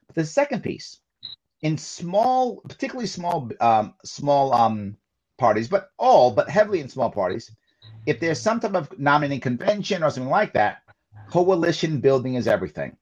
But 0.06 0.14
the 0.16 0.24
second 0.24 0.62
piece, 0.62 1.00
in 1.62 1.76
small, 1.78 2.60
particularly 2.68 3.06
small, 3.06 3.50
um, 3.60 3.94
small 4.04 4.54
um, 4.54 4.96
parties, 5.38 5.68
but 5.68 5.90
all, 5.98 6.30
but 6.30 6.48
heavily 6.48 6.80
in 6.80 6.88
small 6.88 7.10
parties, 7.10 7.50
if 8.06 8.20
there's 8.20 8.40
some 8.40 8.60
type 8.60 8.74
of 8.74 8.98
nominating 8.98 9.40
convention 9.40 10.02
or 10.02 10.10
something 10.10 10.30
like 10.30 10.52
that, 10.54 10.82
coalition 11.30 12.00
building 12.00 12.34
is 12.34 12.48
everything. 12.48 12.96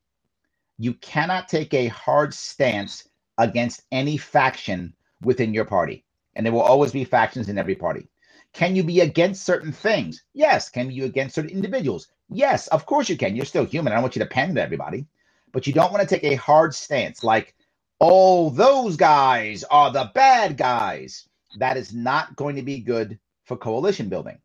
You 0.78 0.94
cannot 0.94 1.48
take 1.48 1.74
a 1.74 1.88
hard 1.88 2.32
stance 2.34 3.08
against 3.38 3.82
any 3.92 4.16
faction 4.16 4.94
within 5.22 5.54
your 5.54 5.64
party. 5.64 6.04
And 6.34 6.44
there 6.44 6.52
will 6.52 6.60
always 6.62 6.92
be 6.92 7.04
factions 7.04 7.48
in 7.48 7.58
every 7.58 7.74
party. 7.74 8.08
Can 8.52 8.74
you 8.74 8.82
be 8.82 9.00
against 9.00 9.44
certain 9.44 9.72
things? 9.72 10.22
Yes. 10.34 10.68
Can 10.68 10.90
you 10.90 11.02
be 11.02 11.08
against 11.08 11.34
certain 11.34 11.50
individuals? 11.50 12.08
Yes, 12.28 12.68
of 12.68 12.86
course 12.86 13.08
you 13.08 13.16
can. 13.16 13.36
You're 13.36 13.44
still 13.44 13.64
human. 13.64 13.92
I 13.92 13.96
don't 13.96 14.02
want 14.02 14.16
you 14.16 14.20
to 14.22 14.28
pander 14.28 14.54
to 14.54 14.62
everybody, 14.62 15.06
but 15.52 15.66
you 15.66 15.72
don't 15.72 15.92
want 15.92 16.08
to 16.08 16.14
take 16.14 16.24
a 16.24 16.36
hard 16.36 16.74
stance 16.74 17.24
like, 17.24 17.54
oh, 18.00 18.50
those 18.50 18.96
guys 18.96 19.64
are 19.64 19.92
the 19.92 20.10
bad 20.14 20.56
guys. 20.56 21.28
That 21.58 21.76
is 21.76 21.92
not 21.92 22.36
going 22.36 22.56
to 22.56 22.62
be 22.62 22.80
good 22.80 23.18
for 23.44 23.56
coalition 23.56 24.08
building. 24.08 24.38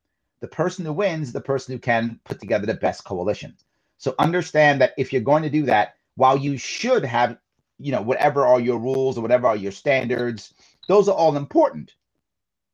The 0.46 0.50
person 0.52 0.86
who 0.86 0.94
wins, 0.94 1.34
the 1.34 1.42
person 1.42 1.74
who 1.74 1.80
can 1.80 2.20
put 2.24 2.40
together 2.40 2.68
the 2.68 2.76
best 2.76 3.04
coalition. 3.04 3.56
So 3.98 4.14
understand 4.20 4.80
that 4.80 4.94
if 4.96 5.12
you're 5.12 5.24
going 5.24 5.42
to 5.42 5.50
do 5.50 5.64
that, 5.64 5.96
while 6.18 6.38
you 6.38 6.56
should 6.56 7.04
have, 7.04 7.40
you 7.80 7.92
know, 7.92 8.04
whatever 8.04 8.46
are 8.46 8.60
your 8.60 8.78
rules 8.78 9.18
or 9.18 9.22
whatever 9.22 9.48
are 9.48 9.56
your 9.56 9.72
standards, 9.72 10.54
those 10.88 11.10
are 11.10 11.16
all 11.16 11.36
important. 11.36 11.96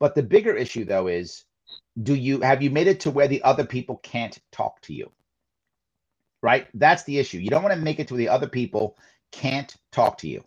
But 0.02 0.16
the 0.16 0.22
bigger 0.22 0.54
issue 0.54 0.84
though 0.84 1.08
is 1.08 1.46
do 2.04 2.14
you 2.14 2.42
have 2.42 2.62
you 2.62 2.72
made 2.72 2.88
it 2.88 3.00
to 3.02 3.10
where 3.10 3.30
the 3.30 3.42
other 3.42 3.66
people 3.66 4.02
can't 4.04 4.38
talk 4.52 4.82
to 4.82 4.94
you? 4.94 5.10
Right? 6.42 6.68
That's 6.74 7.04
the 7.04 7.20
issue. 7.20 7.38
You 7.38 7.52
don't 7.52 7.64
want 7.64 7.74
to 7.74 7.82
make 7.82 8.02
it 8.02 8.10
to 8.10 8.16
where 8.16 8.20
the 8.20 8.28
other 8.28 8.50
people 8.50 8.98
can't 9.32 9.74
talk 9.94 10.18
to 10.18 10.28
you 10.28 10.44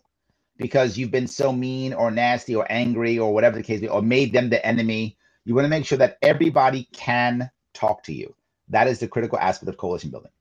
because 0.57 0.95
you've 0.95 1.09
been 1.09 1.25
so 1.27 1.51
mean 1.51 1.91
or 1.91 2.11
nasty 2.11 2.55
or 2.55 2.71
angry 2.71 3.17
or 3.17 3.33
whatever 3.33 3.57
the 3.57 3.63
case 3.63 3.81
be, 3.81 3.87
or 3.87 4.03
made 4.03 4.31
them 4.31 4.51
the 4.51 4.63
enemy. 4.63 5.17
You 5.45 5.55
want 5.55 5.65
to 5.65 5.69
make 5.69 5.85
sure 5.85 5.97
that 5.99 6.17
everybody 6.21 6.87
can 6.91 7.49
talk 7.73 8.03
to 8.03 8.13
you. 8.13 8.35
That 8.69 8.87
is 8.87 8.99
the 8.99 9.07
critical 9.07 9.37
aspect 9.37 9.69
of 9.69 9.77
coalition 9.77 10.09
building. 10.09 10.31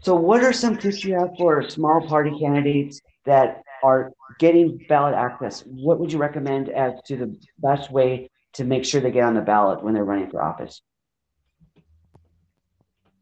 So, 0.00 0.14
what 0.14 0.42
are 0.42 0.52
some 0.52 0.76
tips 0.76 1.04
you 1.04 1.14
have 1.14 1.30
for 1.36 1.68
small 1.68 2.06
party 2.06 2.36
candidates 2.38 3.00
that 3.24 3.62
are 3.82 4.12
getting 4.38 4.84
ballot 4.88 5.14
access, 5.14 5.62
what 5.66 5.98
would 5.98 6.12
you 6.12 6.18
recommend 6.18 6.68
as 6.68 6.94
to 7.06 7.16
the 7.16 7.36
best 7.58 7.90
way 7.90 8.30
to 8.54 8.64
make 8.64 8.84
sure 8.84 9.00
they 9.00 9.10
get 9.10 9.24
on 9.24 9.34
the 9.34 9.40
ballot 9.40 9.82
when 9.82 9.94
they're 9.94 10.04
running 10.04 10.30
for 10.30 10.42
office? 10.42 10.80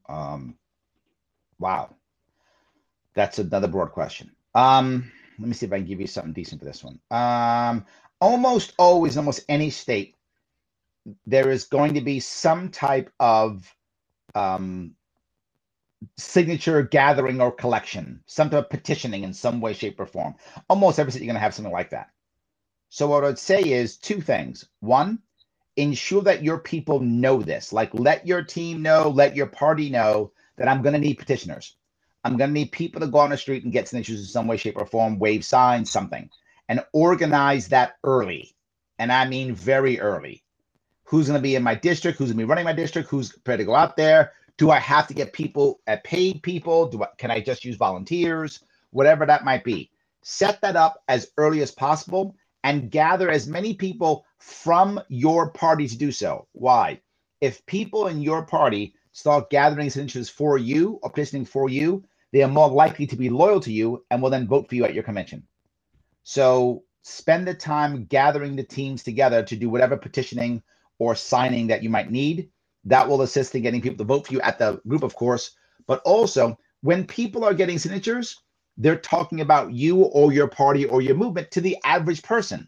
Um, 0.09 0.57
wow, 1.59 1.91
that's 3.15 3.39
another 3.39 3.69
broad 3.69 3.93
question. 3.93 4.31
Um, 4.55 5.11
let 5.39 5.49
me 5.49 5.55
see 5.55 5.67
if 5.67 5.73
I 5.73 5.79
can 5.79 5.87
give 5.87 6.01
you 6.01 6.07
something 6.07 6.33
decent 6.33 6.61
for 6.61 6.65
this 6.65 6.85
one. 6.85 7.01
Um, 7.11 7.85
almost 8.21 8.73
always, 8.79 9.17
almost 9.17 9.45
any 9.49 9.71
state, 9.71 10.17
there 11.27 11.51
is 11.51 11.65
going 11.65 11.95
to 11.95 12.01
be 12.01 12.21
some 12.21 12.71
type 12.71 13.11
of 13.21 13.73
um, 14.35 14.95
signature 16.17 16.83
gathering 16.83 17.41
or 17.41 17.53
collection, 17.53 18.23
some 18.27 18.51
type 18.51 18.65
of 18.65 18.71
petitioning 18.71 19.23
in 19.25 19.33
some 19.33 19.61
way, 19.61 19.73
shape, 19.73 20.01
or 20.01 20.07
form. 20.07 20.35
Almost 20.69 20.99
every 20.99 21.13
state 21.13 21.23
you're 21.23 21.27
going 21.27 21.35
to 21.37 21.41
have 21.41 21.55
something 21.55 21.73
like 21.73 21.91
that. 21.91 22.11
So 22.89 23.09
what 23.09 23.25
I 23.25 23.29
would 23.29 23.39
say 23.39 23.61
is 23.61 23.97
two 23.97 24.21
things. 24.21 24.67
One, 24.81 25.21
ensure 25.77 26.23
that 26.23 26.43
your 26.43 26.59
people 26.59 27.01
know 27.01 27.43
this. 27.43 27.73
Like 27.73 27.91
let 27.95 28.27
your 28.27 28.43
team 28.43 28.83
know, 28.83 29.11
let 29.11 29.37
your 29.37 29.47
party 29.47 29.91
know 29.91 30.33
that 30.57 30.69
I'm 30.69 30.83
going 30.83 30.95
to 30.95 31.01
need 31.01 31.19
petitioners. 31.19 31.77
I'm 32.25 32.37
going 32.37 32.51
to 32.51 32.55
need 32.55 32.73
people 32.73 33.01
to 33.01 33.07
go 33.07 33.19
on 33.19 33.31
the 33.31 33.37
street 33.37 33.65
and 33.65 33.73
get 33.73 33.89
signatures 33.89 34.21
in 34.21 34.27
some 34.27 34.47
way, 34.47 34.57
shape, 34.57 34.77
or 34.77 34.87
form, 34.87 35.19
wave 35.19 35.45
signs, 35.45 35.91
something, 35.91 36.29
and 36.69 36.85
organize 36.93 37.69
that 37.69 37.97
early. 38.05 38.55
And 38.99 39.13
I 39.13 39.29
mean 39.29 39.55
very 39.55 40.01
early. 40.01 40.43
Who's 41.05 41.29
going 41.29 41.39
to 41.39 41.43
be 41.43 41.55
in 41.55 41.63
my 41.63 41.75
district? 41.75 42.19
Who's 42.19 42.29
going 42.29 42.39
to 42.39 42.45
be 42.45 42.49
running 42.49 42.65
my 42.65 42.73
district? 42.73 43.09
Who's 43.09 43.31
prepared 43.31 43.61
to 43.61 43.65
go 43.65 43.75
out 43.75 43.97
there? 43.97 44.33
Do 44.59 44.71
I 44.71 44.79
have 44.79 45.07
to 45.09 45.15
get 45.15 45.33
people 45.33 45.81
at 45.87 45.99
uh, 45.99 46.03
paid 46.05 46.43
people? 46.43 46.89
Do 46.89 47.03
I, 47.03 47.09
can 47.19 47.31
I 47.31 47.41
just 47.41 47.65
use 47.65 47.77
volunteers? 47.77 48.61
Whatever 48.91 49.27
that 49.27 49.45
might 49.45 49.65
be. 49.65 49.91
Set 50.23 50.61
that 50.63 50.77
up 50.77 51.03
as 51.09 51.31
early 51.37 51.63
as 51.63 51.71
possible 51.71 52.35
and 52.65 52.91
gather 52.91 53.31
as 53.31 53.47
many 53.47 53.75
people 53.75 54.25
from 54.39 55.01
your 55.09 55.51
party 55.51 55.87
to 55.87 55.97
do 55.97 56.11
so. 56.11 56.49
Why? 56.53 57.01
If 57.41 57.65
people 57.67 58.09
in 58.09 58.23
your 58.23 58.45
party 58.45 58.95
start 59.13 59.51
gathering 59.51 59.91
signatures 59.91 60.29
for 60.29 60.59
you 60.59 60.99
or 61.03 61.11
petitioning 61.11 61.45
for 61.45 61.69
you, 61.69 62.03
they 62.33 62.43
are 62.43 62.49
more 62.49 62.69
likely 62.69 63.07
to 63.07 63.17
be 63.17 63.31
loyal 63.31 63.61
to 63.61 63.73
you 63.73 64.05
and 64.11 64.21
will 64.21 64.31
then 64.31 64.49
vote 64.49 64.69
for 64.69 64.75
you 64.75 64.85
at 64.85 64.95
your 64.95 65.05
convention. 65.05 65.47
So 66.29 66.83
spend 67.05 67.47
the 67.47 67.55
time 67.55 68.05
gathering 68.07 68.57
the 68.57 68.65
teams 68.65 69.05
together 69.05 69.45
to 69.45 69.55
do 69.55 69.71
whatever 69.71 69.97
petitioning 69.97 70.61
or 70.99 71.15
signing 71.15 71.69
that 71.69 71.85
you 71.85 71.89
might 71.89 72.11
need. 72.11 72.51
That 72.85 73.09
will 73.09 73.23
assist 73.23 73.55
in 73.55 73.63
getting 73.63 73.81
people 73.81 73.99
to 73.99 74.05
vote 74.05 74.27
for 74.27 74.33
you 74.33 74.41
at 74.41 74.59
the 74.59 74.81
group, 74.89 75.05
of 75.05 75.15
course. 75.15 75.53
But 75.87 76.03
also, 76.05 76.59
when 76.81 77.07
people 77.07 77.45
are 77.45 77.55
getting 77.55 77.79
signatures, 77.79 78.41
they're 78.77 78.99
talking 78.99 79.41
about 79.41 79.73
you 79.73 80.03
or 80.03 80.33
your 80.33 80.49
party 80.49 80.85
or 80.85 81.01
your 81.01 81.15
movement 81.15 81.53
to 81.53 81.61
the 81.61 81.77
average 81.85 82.25
person. 82.25 82.67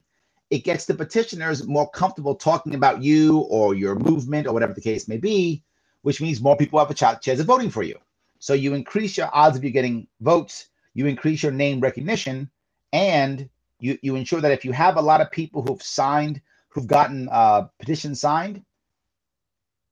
It 0.50 0.62
gets 0.62 0.84
the 0.84 0.94
petitioners 0.94 1.66
more 1.66 1.90
comfortable 1.90 2.36
talking 2.36 2.76
about 2.76 3.02
you 3.02 3.38
or 3.38 3.74
your 3.74 3.96
movement 3.96 4.46
or 4.46 4.52
whatever 4.52 4.72
the 4.72 4.80
case 4.80 5.08
may 5.08 5.16
be, 5.16 5.64
which 6.02 6.20
means 6.20 6.40
more 6.40 6.56
people 6.56 6.78
have 6.78 6.92
a 6.92 6.94
chance 6.94 7.26
of 7.26 7.46
voting 7.46 7.70
for 7.70 7.82
you. 7.82 7.98
So 8.38 8.54
you 8.54 8.74
increase 8.74 9.16
your 9.16 9.30
odds 9.32 9.56
of 9.56 9.64
you 9.64 9.70
getting 9.70 10.06
votes, 10.20 10.68
you 10.94 11.06
increase 11.06 11.42
your 11.42 11.50
name 11.50 11.80
recognition, 11.80 12.48
and 12.92 13.48
you, 13.80 13.98
you 14.02 14.16
ensure 14.16 14.40
that 14.40 14.52
if 14.52 14.64
you 14.64 14.72
have 14.72 14.96
a 14.96 15.02
lot 15.02 15.20
of 15.20 15.30
people 15.30 15.62
who've 15.62 15.82
signed, 15.82 16.40
who've 16.68 16.86
gotten 16.86 17.28
uh, 17.30 17.68
petitions 17.78 18.20
signed, 18.20 18.62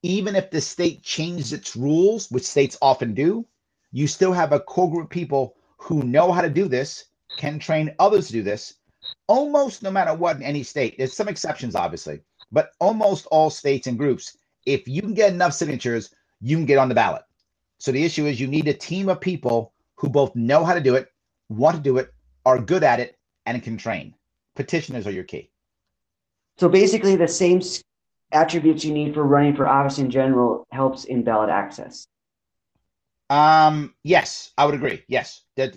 even 0.03 0.37
if 0.37 0.51
the 0.51 0.61
state 0.61 1.03
changes 1.03 1.53
its 1.53 1.77
rules, 1.77 2.31
which 2.31 2.45
states 2.45 2.79
often 2.81 3.15
do, 3.15 3.47
you 3.93 4.07
still 4.07 4.33
have 4.33 4.53
a 4.53 4.61
core 4.61 4.91
group 4.91 5.05
of 5.05 5.11
people 5.11 5.57
who 5.79 6.03
know 6.03 6.33
how 6.33 6.41
to 6.41 6.51
do 6.51 6.69
this, 6.69 7.07
can 7.39 7.59
train 7.59 7.95
others 7.99 8.27
to 8.27 8.33
do 8.33 8.43
this, 8.43 8.75
almost 9.27 9.83
no 9.83 9.91
matter 9.91 10.15
what 10.15 10.37
in 10.37 10.43
any 10.43 10.63
state. 10.63 10.97
There's 10.97 11.17
some 11.17 11.29
exceptions, 11.29 11.75
obviously, 11.75 12.21
but 12.53 12.71
almost 12.81 13.27
all 13.27 13.51
states 13.51 13.87
and 13.87 13.99
groups, 13.99 14.37
if 14.65 14.87
you 14.89 15.03
can 15.03 15.15
get 15.15 15.33
enough 15.33 15.53
signatures, 15.53 16.15
you 16.41 16.57
can 16.57 16.67
get 16.67 16.79
on 16.79 16.89
the 16.89 16.95
ballot. 16.95 17.23
So 17.79 17.93
the 17.93 18.05
issue 18.05 18.27
is 18.27 18.41
you 18.41 18.47
need 18.47 18.69
a 18.69 18.75
team 18.75 19.09
of 19.09 19.21
people 19.21 19.73
who 19.97 20.09
both 20.09 20.35
know 20.35 20.65
how 20.65 20.75
to 20.75 20.81
do 20.81 20.95
it, 20.95 21.09
want 21.49 21.77
to 21.77 21.83
do 21.83 21.99
it, 21.99 22.13
are 22.47 22.59
good 22.59 22.83
at 22.83 23.01
it, 23.01 23.19
and 23.45 23.63
can 23.63 23.77
train. 23.77 24.15
Petitioners 24.55 25.07
are 25.07 25.11
your 25.11 25.25
key. 25.25 25.51
So 26.57 26.71
basically, 26.71 27.17
the 27.17 27.29
same 27.29 27.61
attributes 28.33 28.85
you 28.85 28.93
need 28.93 29.15
for 29.15 29.25
running 29.25 29.55
for 29.55 29.67
office 29.67 29.99
in 29.99 30.11
general 30.11 30.67
helps 30.71 31.05
in 31.05 31.23
ballot 31.23 31.51
access? 31.51 32.07
Um, 33.29 33.95
yes, 34.05 34.53
I 34.57 34.65
would 34.65 34.75
agree. 34.75 35.03
Yes, 35.09 35.43
that 35.57 35.77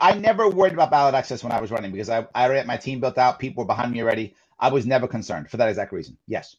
I 0.00 0.18
never 0.18 0.48
worried 0.48 0.72
about 0.72 0.90
ballot 0.90 1.14
access 1.14 1.44
when 1.44 1.52
I 1.52 1.60
was 1.60 1.70
running 1.70 1.92
because 1.92 2.08
I, 2.08 2.26
I 2.34 2.44
already 2.44 2.58
had 2.58 2.66
my 2.66 2.78
team 2.78 3.00
built 3.00 3.18
out. 3.18 3.38
People 3.38 3.64
were 3.64 3.66
behind 3.68 3.92
me 3.92 4.02
already. 4.02 4.34
I 4.58 4.70
was 4.70 4.86
never 4.86 5.06
concerned 5.06 5.50
for 5.50 5.58
that 5.58 5.68
exact 5.68 5.92
reason. 5.92 6.16
Yes. 6.26 6.56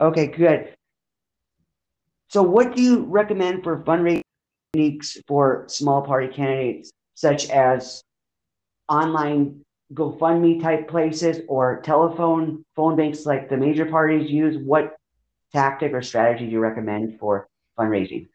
Okay, 0.00 0.28
good. 0.28 0.74
So, 2.28 2.42
what 2.42 2.74
do 2.74 2.82
you 2.82 3.04
recommend 3.04 3.62
for 3.62 3.82
fundraising 3.84 4.22
techniques 4.72 5.18
for 5.28 5.64
small 5.68 6.02
party 6.02 6.28
candidates, 6.28 6.90
such 7.16 7.48
as 7.50 8.04
online 8.88 9.62
GoFundMe 9.94 10.62
type 10.62 10.86
places 10.86 11.40
or 11.48 11.80
telephone 11.80 12.64
phone 12.76 12.94
banks 12.94 13.26
like 13.26 13.48
the 13.48 13.56
major 13.56 13.86
parties 13.86 14.30
use? 14.30 14.56
What 14.58 14.96
tactic 15.52 15.92
or 15.92 16.02
strategy 16.02 16.44
do 16.44 16.52
you 16.52 16.60
recommend 16.60 17.18
for 17.18 17.48
fundraising? 17.78 18.28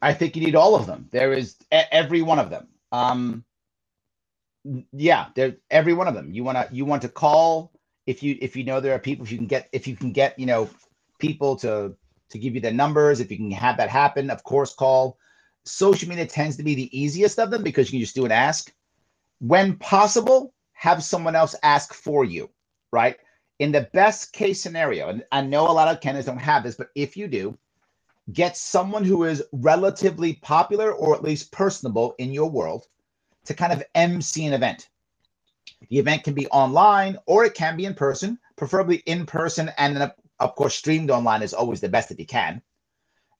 I 0.00 0.14
think 0.14 0.36
you 0.36 0.44
need 0.44 0.54
all 0.54 0.74
of 0.74 0.86
them. 0.86 1.08
There 1.10 1.32
is 1.32 1.56
every 1.70 2.22
one 2.22 2.38
of 2.38 2.50
them. 2.50 2.68
Um, 2.92 3.44
yeah, 4.92 5.26
there 5.34 5.56
every 5.70 5.92
one 5.92 6.08
of 6.08 6.14
them. 6.14 6.32
You 6.32 6.44
want 6.44 6.56
to 6.56 6.74
you 6.74 6.84
want 6.84 7.02
to 7.02 7.08
call 7.08 7.72
if 8.06 8.22
you 8.22 8.38
if 8.40 8.54
you 8.54 8.64
know 8.64 8.80
there 8.80 8.94
are 8.94 8.98
people 8.98 9.24
if 9.24 9.32
you 9.32 9.38
can 9.38 9.46
get 9.46 9.68
if 9.72 9.86
you 9.88 9.96
can 9.96 10.12
get 10.12 10.38
you 10.38 10.46
know 10.46 10.70
people 11.18 11.56
to 11.56 11.94
to 12.30 12.38
give 12.38 12.54
you 12.54 12.60
their 12.60 12.72
numbers 12.72 13.20
if 13.20 13.30
you 13.30 13.36
can 13.36 13.50
have 13.50 13.76
that 13.76 13.90
happen 13.90 14.30
of 14.30 14.42
course 14.44 14.74
call 14.74 15.18
social 15.64 16.08
media 16.08 16.26
tends 16.26 16.56
to 16.56 16.62
be 16.62 16.74
the 16.74 16.98
easiest 16.98 17.38
of 17.38 17.50
them 17.50 17.62
because 17.62 17.88
you 17.88 17.98
can 17.98 18.04
just 18.04 18.14
do 18.14 18.24
an 18.24 18.32
ask 18.32 18.72
when 19.40 19.76
possible 19.76 20.54
have 20.72 21.02
someone 21.02 21.34
else 21.34 21.54
ask 21.62 21.94
for 21.94 22.24
you, 22.24 22.50
right? 22.92 23.16
In 23.58 23.72
the 23.72 23.88
best 23.92 24.32
case 24.32 24.60
scenario, 24.60 25.08
and 25.08 25.24
I 25.32 25.42
know 25.42 25.68
a 25.68 25.72
lot 25.72 25.88
of 25.88 26.00
candidates 26.00 26.26
don't 26.26 26.38
have 26.38 26.62
this, 26.62 26.76
but 26.76 26.88
if 26.94 27.16
you 27.16 27.28
do, 27.28 27.56
get 28.32 28.56
someone 28.56 29.04
who 29.04 29.24
is 29.24 29.42
relatively 29.52 30.34
popular 30.34 30.92
or 30.92 31.14
at 31.14 31.22
least 31.22 31.52
personable 31.52 32.14
in 32.18 32.32
your 32.32 32.50
world 32.50 32.86
to 33.44 33.54
kind 33.54 33.72
of 33.72 33.84
MC 33.94 34.46
an 34.46 34.54
event. 34.54 34.88
The 35.90 35.98
event 35.98 36.24
can 36.24 36.34
be 36.34 36.46
online 36.48 37.18
or 37.26 37.44
it 37.44 37.54
can 37.54 37.76
be 37.76 37.84
in 37.84 37.94
person, 37.94 38.38
preferably 38.56 38.96
in 39.06 39.26
person, 39.26 39.70
and 39.76 39.96
then 39.96 40.10
of 40.40 40.54
course 40.54 40.74
streamed 40.74 41.10
online 41.10 41.42
is 41.42 41.54
always 41.54 41.80
the 41.80 41.88
best 41.88 42.10
if 42.10 42.18
you 42.18 42.26
can. 42.26 42.62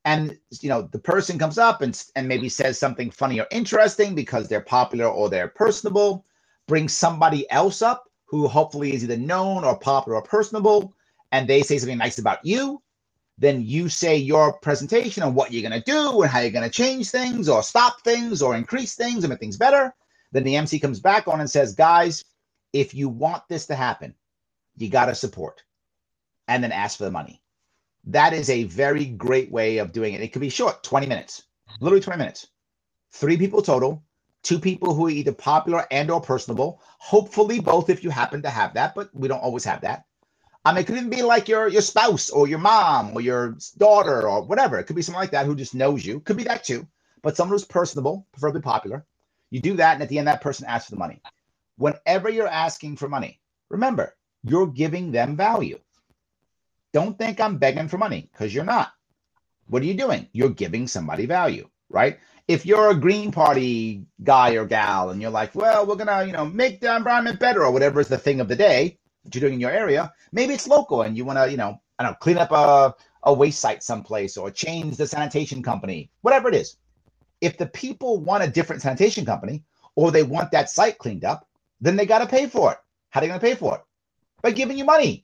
And 0.05 0.39
you 0.61 0.69
know 0.69 0.83
the 0.83 0.99
person 0.99 1.39
comes 1.39 1.59
up 1.59 1.83
and 1.83 2.03
and 2.17 2.29
maybe 2.29 2.49
says 2.49 2.79
something 2.79 3.11
funny 3.11 3.41
or 3.41 3.47
interesting 3.51 4.15
because 4.15 4.49
they're 4.49 4.61
popular 4.61 5.07
or 5.07 5.31
they're 5.31 5.49
personable. 5.49 6.27
Bring 6.69 6.89
somebody 6.89 7.51
else 7.51 7.83
up 7.83 8.05
who 8.27 8.49
hopefully 8.49 8.95
is 8.95 9.05
either 9.05 9.17
known 9.17 9.65
or 9.65 9.79
popular 9.79 10.19
or 10.19 10.23
personable, 10.23 10.95
and 11.33 11.49
they 11.49 11.63
say 11.63 11.79
something 11.79 11.99
nice 11.99 12.19
about 12.19 12.45
you. 12.45 12.83
Then 13.39 13.63
you 13.65 13.89
say 13.89 14.17
your 14.17 14.59
presentation 14.61 15.23
on 15.23 15.35
what 15.35 15.53
you're 15.53 15.69
going 15.69 15.81
to 15.83 15.91
do 15.91 16.23
and 16.23 16.31
how 16.31 16.41
you're 16.41 16.51
going 16.51 16.69
to 16.69 16.71
change 16.71 17.11
things 17.11 17.49
or 17.49 17.63
stop 17.63 18.03
things 18.03 18.43
or 18.43 18.57
increase 18.57 18.95
things 18.95 19.25
and 19.25 19.31
make 19.31 19.41
things 19.41 19.57
better. 19.57 19.95
Then 20.33 20.45
the 20.45 20.57
MC 20.57 20.81
comes 20.81 21.01
back 21.01 21.29
on 21.29 21.41
and 21.41 21.51
says, 21.51 21.75
guys, 21.75 22.25
if 22.73 22.95
you 22.95 23.09
want 23.09 23.43
this 23.49 23.67
to 23.67 23.75
happen, 23.77 24.15
you 24.77 24.91
got 24.91 25.07
to 25.07 25.15
support 25.17 25.63
and 26.49 26.63
then 26.65 26.73
ask 26.73 26.99
for 26.99 27.05
the 27.05 27.13
money. 27.13 27.43
That 28.07 28.33
is 28.33 28.51
a 28.51 28.65
very 28.65 29.07
great 29.07 29.51
way 29.51 29.79
of 29.79 29.93
doing 29.93 30.15
it. 30.15 30.21
It 30.21 30.33
could 30.33 30.41
be 30.41 30.51
short, 30.51 30.83
20 30.83 31.07
minutes, 31.07 31.45
literally 31.81 32.03
20 32.03 32.19
minutes. 32.19 32.49
Three 33.13 33.37
people 33.37 33.63
total, 33.63 34.05
two 34.43 34.59
people 34.59 34.95
who 34.95 35.07
are 35.07 35.11
either 35.11 35.33
popular 35.33 35.87
and 35.91 36.11
or 36.11 36.21
personable. 36.21 36.83
Hopefully 36.99 37.61
both 37.61 37.89
if 37.89 38.05
you 38.05 38.11
happen 38.11 38.43
to 38.43 38.51
have 38.51 38.75
that, 38.75 38.95
but 38.95 39.09
we 39.15 39.29
don't 39.29 39.43
always 39.43 39.65
have 39.65 39.81
that. 39.83 40.05
Um, 40.67 40.79
it 40.79 40.87
could 40.87 40.97
even 40.97 41.11
be 41.11 41.23
like 41.23 41.49
your 41.49 41.69
your 41.69 41.83
spouse 41.83 42.31
or 42.31 42.49
your 42.49 42.59
mom 42.59 43.15
or 43.15 43.21
your 43.21 43.57
daughter 43.77 44.29
or 44.29 44.43
whatever. 44.43 44.79
It 44.79 44.85
could 44.85 44.97
be 44.97 45.03
someone 45.03 45.23
like 45.23 45.31
that 45.33 45.47
who 45.47 45.55
just 45.55 45.75
knows 45.75 46.05
you. 46.05 46.21
Could 46.21 46.39
be 46.39 46.45
that 46.45 46.65
too. 46.65 46.87
But 47.23 47.37
someone 47.37 47.55
who's 47.55 47.65
personable, 47.67 48.27
preferably 48.33 48.63
popular. 48.63 49.05
You 49.51 49.61
do 49.61 49.75
that, 49.77 49.95
and 49.95 50.03
at 50.03 50.09
the 50.09 50.19
end, 50.19 50.27
that 50.29 50.41
person 50.41 50.67
asks 50.67 50.89
for 50.89 50.97
the 50.97 50.99
money. 50.99 51.23
Whenever 51.77 52.29
you're 52.29 52.49
asking 52.49 52.97
for 52.97 53.09
money, 53.09 53.41
remember 53.71 54.17
you're 54.43 54.67
giving 54.67 55.13
them 55.13 55.37
value. 55.37 55.79
Don't 56.95 57.19
think 57.19 57.41
I'm 57.41 57.59
begging 57.59 57.89
for 57.89 57.99
money 57.99 58.31
because 58.31 58.55
you're 58.55 58.65
not. 58.65 58.93
What 59.67 59.83
are 59.83 59.87
you 59.87 59.95
doing? 59.95 60.29
You're 60.33 60.51
giving 60.51 60.87
somebody 60.87 61.27
value, 61.27 61.69
right? 61.89 62.21
If 62.47 62.65
you're 62.65 62.91
a 62.91 62.95
Green 62.95 63.33
Party 63.33 64.07
guy 64.23 64.53
or 64.53 64.65
gal 64.65 65.11
and 65.11 65.21
you're 65.21 65.33
like, 65.33 65.57
well, 65.57 65.87
we're 65.87 65.97
gonna, 65.97 66.25
you 66.25 66.31
know, 66.31 66.45
make 66.45 66.81
the 66.81 66.95
environment 66.95 67.41
better 67.41 67.65
or 67.65 67.73
whatever 67.73 67.99
is 67.99 68.07
the 68.07 68.17
thing 68.17 68.41
of 68.41 68.47
the 68.47 68.55
day 68.55 68.97
that 69.25 69.35
you're 69.35 69.41
doing 69.41 69.55
in 69.55 69.61
your 69.61 69.73
area, 69.73 70.13
maybe 70.31 70.55
it's 70.55 70.69
local 70.69 71.03
and 71.03 71.17
you 71.17 71.25
want 71.25 71.37
to, 71.37 71.51
you 71.51 71.57
know, 71.57 71.81
I 71.99 72.05
don't 72.05 72.13
know, 72.13 72.19
clean 72.21 72.39
up 72.39 72.53
a, 72.53 72.95
a 73.25 73.35
waste 73.35 73.59
site 73.59 73.83
someplace 73.83 74.37
or 74.37 74.53
change 74.53 74.97
the 74.97 75.09
sanitation 75.09 75.65
company, 75.65 76.13
whatever 76.21 76.49
it 76.49 76.55
is. 76.55 76.77
If 77.41 77.59
the 77.59 77.67
people 77.67 78.21
want 78.21 78.45
a 78.45 78.49
different 78.49 78.83
sanitation 78.83 79.27
company 79.27 79.65
or 79.97 80.13
they 80.13 80.23
want 80.23 80.53
that 80.53 80.71
site 80.71 80.99
cleaned 80.99 81.25
up, 81.25 81.49
then 81.81 81.97
they 81.97 82.07
got 82.07 82.21
to 82.21 82.27
pay 82.27 82.47
for 82.47 82.71
it. 82.71 82.79
How 83.11 83.21
are 83.21 83.27
they 83.27 83.33
to 83.33 83.41
pay 83.41 83.57
for 83.57 83.75
it? 83.75 83.81
By 84.43 84.53
giving 84.53 84.79
you 84.79 84.85
money 84.85 85.24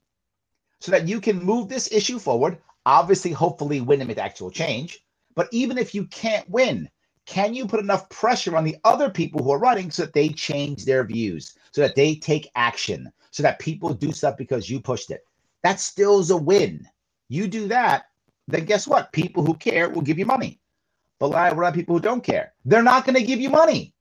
so 0.80 0.90
that 0.92 1.08
you 1.08 1.20
can 1.20 1.42
move 1.42 1.68
this 1.68 1.92
issue 1.92 2.18
forward. 2.18 2.58
Obviously, 2.86 3.32
hopefully, 3.32 3.80
win 3.80 4.00
and 4.00 4.08
make 4.08 4.18
actual 4.18 4.50
change. 4.50 5.04
But 5.34 5.48
even 5.52 5.78
if 5.78 5.94
you 5.94 6.06
can't 6.06 6.48
win, 6.50 6.88
can 7.26 7.54
you 7.54 7.66
put 7.66 7.80
enough 7.80 8.08
pressure 8.08 8.56
on 8.56 8.64
the 8.64 8.76
other 8.84 9.10
people 9.10 9.42
who 9.42 9.50
are 9.50 9.58
running 9.58 9.90
so 9.90 10.04
that 10.04 10.12
they 10.12 10.30
change 10.30 10.84
their 10.84 11.04
views, 11.04 11.54
so 11.72 11.82
that 11.82 11.94
they 11.94 12.14
take 12.16 12.50
action, 12.56 13.12
so 13.30 13.42
that 13.42 13.58
people 13.58 13.94
do 13.94 14.10
stuff 14.10 14.36
because 14.36 14.68
you 14.68 14.80
pushed 14.80 15.10
it? 15.10 15.24
That 15.62 15.78
still 15.78 16.18
is 16.18 16.30
a 16.30 16.36
win. 16.36 16.88
You 17.28 17.46
do 17.46 17.68
that, 17.68 18.06
then 18.48 18.64
guess 18.64 18.88
what? 18.88 19.12
People 19.12 19.44
who 19.44 19.54
care 19.54 19.88
will 19.88 20.02
give 20.02 20.18
you 20.18 20.26
money. 20.26 20.58
But 21.18 21.26
a 21.26 21.28
lot 21.28 21.52
of 21.52 21.74
people 21.74 21.94
who 21.94 22.00
don't 22.00 22.24
care, 22.24 22.54
they're 22.64 22.82
not 22.82 23.04
going 23.04 23.14
to 23.14 23.22
give 23.22 23.40
you 23.40 23.50
money. 23.50 23.94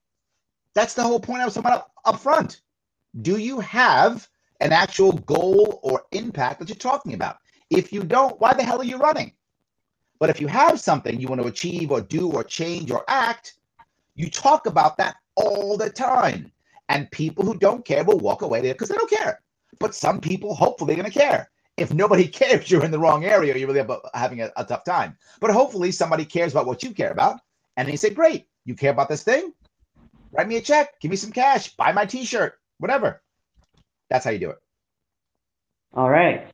That's 0.74 0.94
the 0.94 1.04
whole 1.04 1.20
point 1.20 1.42
I 1.42 1.46
was 1.46 1.54
talking 1.54 1.70
about 1.70 1.82
up, 1.82 1.92
up 2.06 2.20
front. 2.20 2.62
Do 3.22 3.38
you 3.38 3.60
have 3.60 4.28
an 4.60 4.72
actual 4.72 5.14
goal 5.14 5.80
or 5.84 6.04
impact 6.12 6.60
that 6.60 6.70
you're 6.70 6.76
talking 6.76 7.14
about? 7.14 7.38
If 7.70 7.94
you 7.94 8.04
don't, 8.04 8.40
why 8.40 8.54
the 8.54 8.64
hell 8.64 8.82
are 8.82 8.86
you 8.86 8.98
running? 8.98 9.34
But 10.20 10.30
if 10.30 10.42
you 10.42 10.48
have 10.48 10.80
something 10.80 11.20
you 11.20 11.28
want 11.28 11.42
to 11.42 11.48
achieve 11.48 11.92
or 11.92 12.02
do 12.02 12.32
or 12.32 12.44
change 12.44 12.92
or 12.92 13.06
act, 13.08 13.56
you 14.16 14.30
talk 14.30 14.66
about 14.66 14.98
that 14.98 15.16
all 15.36 15.78
the 15.78 15.90
time. 15.90 16.52
And 16.90 17.10
people 17.12 17.46
who 17.46 17.58
don't 17.58 17.86
care 17.86 18.04
will 18.04 18.20
walk 18.20 18.42
away 18.42 18.62
there 18.62 18.74
because 18.74 18.90
they 18.90 18.96
don't 18.96 19.10
care. 19.10 19.42
But 19.80 19.96
some 19.96 20.20
people 20.20 20.54
hopefully 20.54 20.94
are 20.94 20.98
going 20.98 21.12
to 21.12 21.20
care. 21.20 21.50
If 21.78 21.94
nobody 21.94 22.28
cares, 22.40 22.70
you're 22.70 22.84
in 22.84 22.92
the 22.92 23.00
wrong 23.00 23.24
area. 23.24 23.56
You're 23.56 23.72
really 23.72 23.88
having 24.14 24.42
a, 24.42 24.52
a 24.58 24.66
tough 24.66 24.84
time. 24.84 25.18
But 25.40 25.52
hopefully 25.52 25.92
somebody 25.92 26.26
cares 26.26 26.52
about 26.52 26.66
what 26.66 26.84
you 26.84 26.92
care 26.92 27.12
about. 27.12 27.40
And 27.78 27.88
they 27.88 27.96
say, 27.96 28.10
great, 28.10 28.48
you 28.66 28.76
care 28.76 28.92
about 28.92 29.08
this 29.08 29.24
thing? 29.24 29.54
Write 30.32 30.48
me 30.48 30.58
a 30.58 30.62
check, 30.62 31.00
give 31.00 31.10
me 31.10 31.18
some 31.18 31.32
cash, 31.32 31.76
buy 31.76 31.92
my 31.92 32.06
t-shirt, 32.06 32.60
whatever. 32.78 33.22
That's 34.10 34.26
how 34.26 34.32
you 34.32 34.40
do 34.40 34.50
it. 34.52 34.58
All 35.94 36.10
right. 36.10 36.48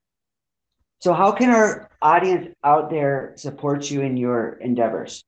So, 0.99 1.13
how 1.13 1.31
can 1.31 1.49
our 1.49 1.89
audience 2.01 2.55
out 2.63 2.89
there 2.89 3.33
support 3.35 3.89
you 3.91 4.01
in 4.01 4.17
your 4.17 4.53
endeavors? 4.61 5.23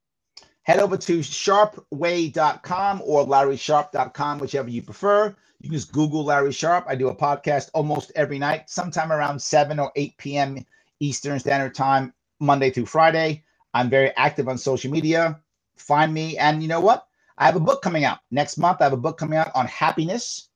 Head 0.63 0.79
over 0.79 0.97
to 0.97 1.19
sharpeway.com 1.19 3.01
or 3.05 3.25
larrysharpe.com, 3.25 4.39
whichever 4.39 4.69
you 4.69 4.81
prefer. 4.81 5.35
You 5.61 5.69
can 5.69 5.77
just 5.77 5.91
Google 5.91 6.25
Larry 6.25 6.51
Sharpe. 6.51 6.85
I 6.87 6.95
do 6.95 7.07
a 7.07 7.15
podcast 7.15 7.69
almost 7.73 8.11
every 8.15 8.37
night, 8.37 8.69
sometime 8.69 9.11
around 9.11 9.41
7 9.41 9.79
or 9.79 9.91
8 9.95 10.17
p.m. 10.17 10.65
Eastern 10.99 11.39
Standard 11.39 11.73
Time, 11.73 12.13
Monday 12.39 12.69
through 12.69 12.85
Friday. 12.85 13.43
I'm 13.73 13.89
very 13.89 14.11
active 14.17 14.47
on 14.47 14.57
social 14.57 14.91
media. 14.91 15.39
Find 15.77 16.13
me. 16.13 16.37
And 16.37 16.61
you 16.61 16.67
know 16.67 16.81
what? 16.81 17.07
I 17.37 17.45
have 17.45 17.55
a 17.55 17.61
book 17.61 17.81
coming 17.81 18.03
out 18.03 18.19
next 18.31 18.57
month. 18.57 18.81
I 18.81 18.85
have 18.85 18.93
a 18.93 18.97
book 18.97 19.17
coming 19.17 19.37
out 19.37 19.51
on 19.55 19.67
happiness. 19.67 20.49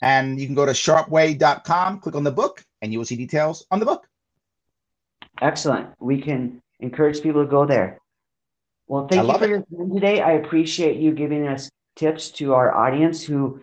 And 0.00 0.38
you 0.38 0.46
can 0.46 0.54
go 0.54 0.64
to 0.64 0.72
sharpeway.com, 0.72 2.00
click 2.00 2.14
on 2.14 2.24
the 2.24 2.30
book, 2.30 2.64
and 2.82 2.92
you 2.92 2.98
will 2.98 3.06
see 3.06 3.16
details 3.16 3.66
on 3.70 3.80
the 3.80 3.86
book. 3.86 4.06
Excellent. 5.40 5.88
We 5.98 6.20
can 6.20 6.62
encourage 6.80 7.22
people 7.22 7.44
to 7.44 7.50
go 7.50 7.66
there. 7.66 7.98
Well, 8.86 9.06
thank 9.06 9.26
you 9.26 9.38
for 9.38 9.44
it. 9.44 9.50
your 9.50 9.62
time 9.62 9.94
today. 9.94 10.20
I 10.20 10.32
appreciate 10.32 10.96
you 10.96 11.12
giving 11.12 11.46
us 11.46 11.68
tips 11.96 12.30
to 12.30 12.54
our 12.54 12.74
audience 12.74 13.22
who 13.22 13.60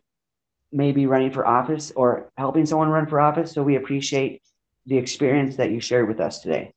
may 0.72 0.92
be 0.92 1.06
running 1.06 1.32
for 1.32 1.48
office 1.48 1.92
or 1.96 2.30
helping 2.38 2.66
someone 2.66 2.90
run 2.90 3.08
for 3.08 3.20
office. 3.20 3.52
So 3.52 3.64
we 3.64 3.76
appreciate 3.76 4.42
the 4.86 4.98
experience 4.98 5.56
that 5.56 5.72
you 5.72 5.80
shared 5.80 6.08
with 6.08 6.20
us 6.20 6.40
today. 6.40 6.74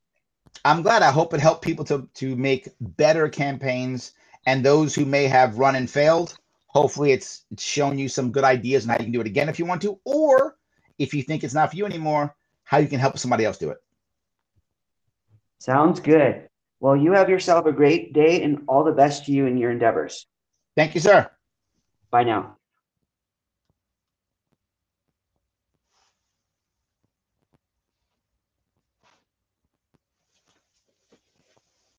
I'm 0.64 0.82
glad. 0.82 1.02
I 1.02 1.10
hope 1.10 1.34
it 1.34 1.40
helped 1.40 1.64
people 1.64 1.84
to 1.86 2.08
to 2.14 2.36
make 2.36 2.68
better 2.80 3.28
campaigns 3.28 4.12
and 4.46 4.64
those 4.64 4.94
who 4.94 5.04
may 5.04 5.24
have 5.24 5.58
run 5.58 5.76
and 5.76 5.90
failed. 5.90 6.36
Hopefully, 6.78 7.12
it's, 7.12 7.44
it's 7.50 7.62
shown 7.62 7.98
you 7.98 8.08
some 8.08 8.30
good 8.30 8.44
ideas 8.44 8.84
on 8.84 8.90
how 8.90 8.98
you 8.98 9.04
can 9.04 9.12
do 9.12 9.20
it 9.20 9.26
again 9.26 9.48
if 9.48 9.58
you 9.58 9.64
want 9.64 9.82
to, 9.82 9.98
or 10.04 10.56
if 10.98 11.12
you 11.12 11.22
think 11.22 11.42
it's 11.42 11.54
not 11.54 11.70
for 11.70 11.76
you 11.76 11.86
anymore, 11.86 12.36
how 12.62 12.78
you 12.78 12.86
can 12.86 13.00
help 13.00 13.18
somebody 13.18 13.44
else 13.44 13.58
do 13.58 13.70
it. 13.70 13.78
Sounds 15.58 15.98
good. 15.98 16.48
Well, 16.78 16.96
you 16.96 17.12
have 17.12 17.28
yourself 17.28 17.66
a 17.66 17.72
great 17.72 18.12
day 18.12 18.42
and 18.42 18.62
all 18.68 18.84
the 18.84 18.92
best 18.92 19.26
to 19.26 19.32
you 19.32 19.46
in 19.46 19.58
your 19.58 19.72
endeavors. 19.72 20.26
Thank 20.76 20.94
you, 20.94 21.00
sir. 21.00 21.28
Bye 22.12 22.24
now. 22.24 22.57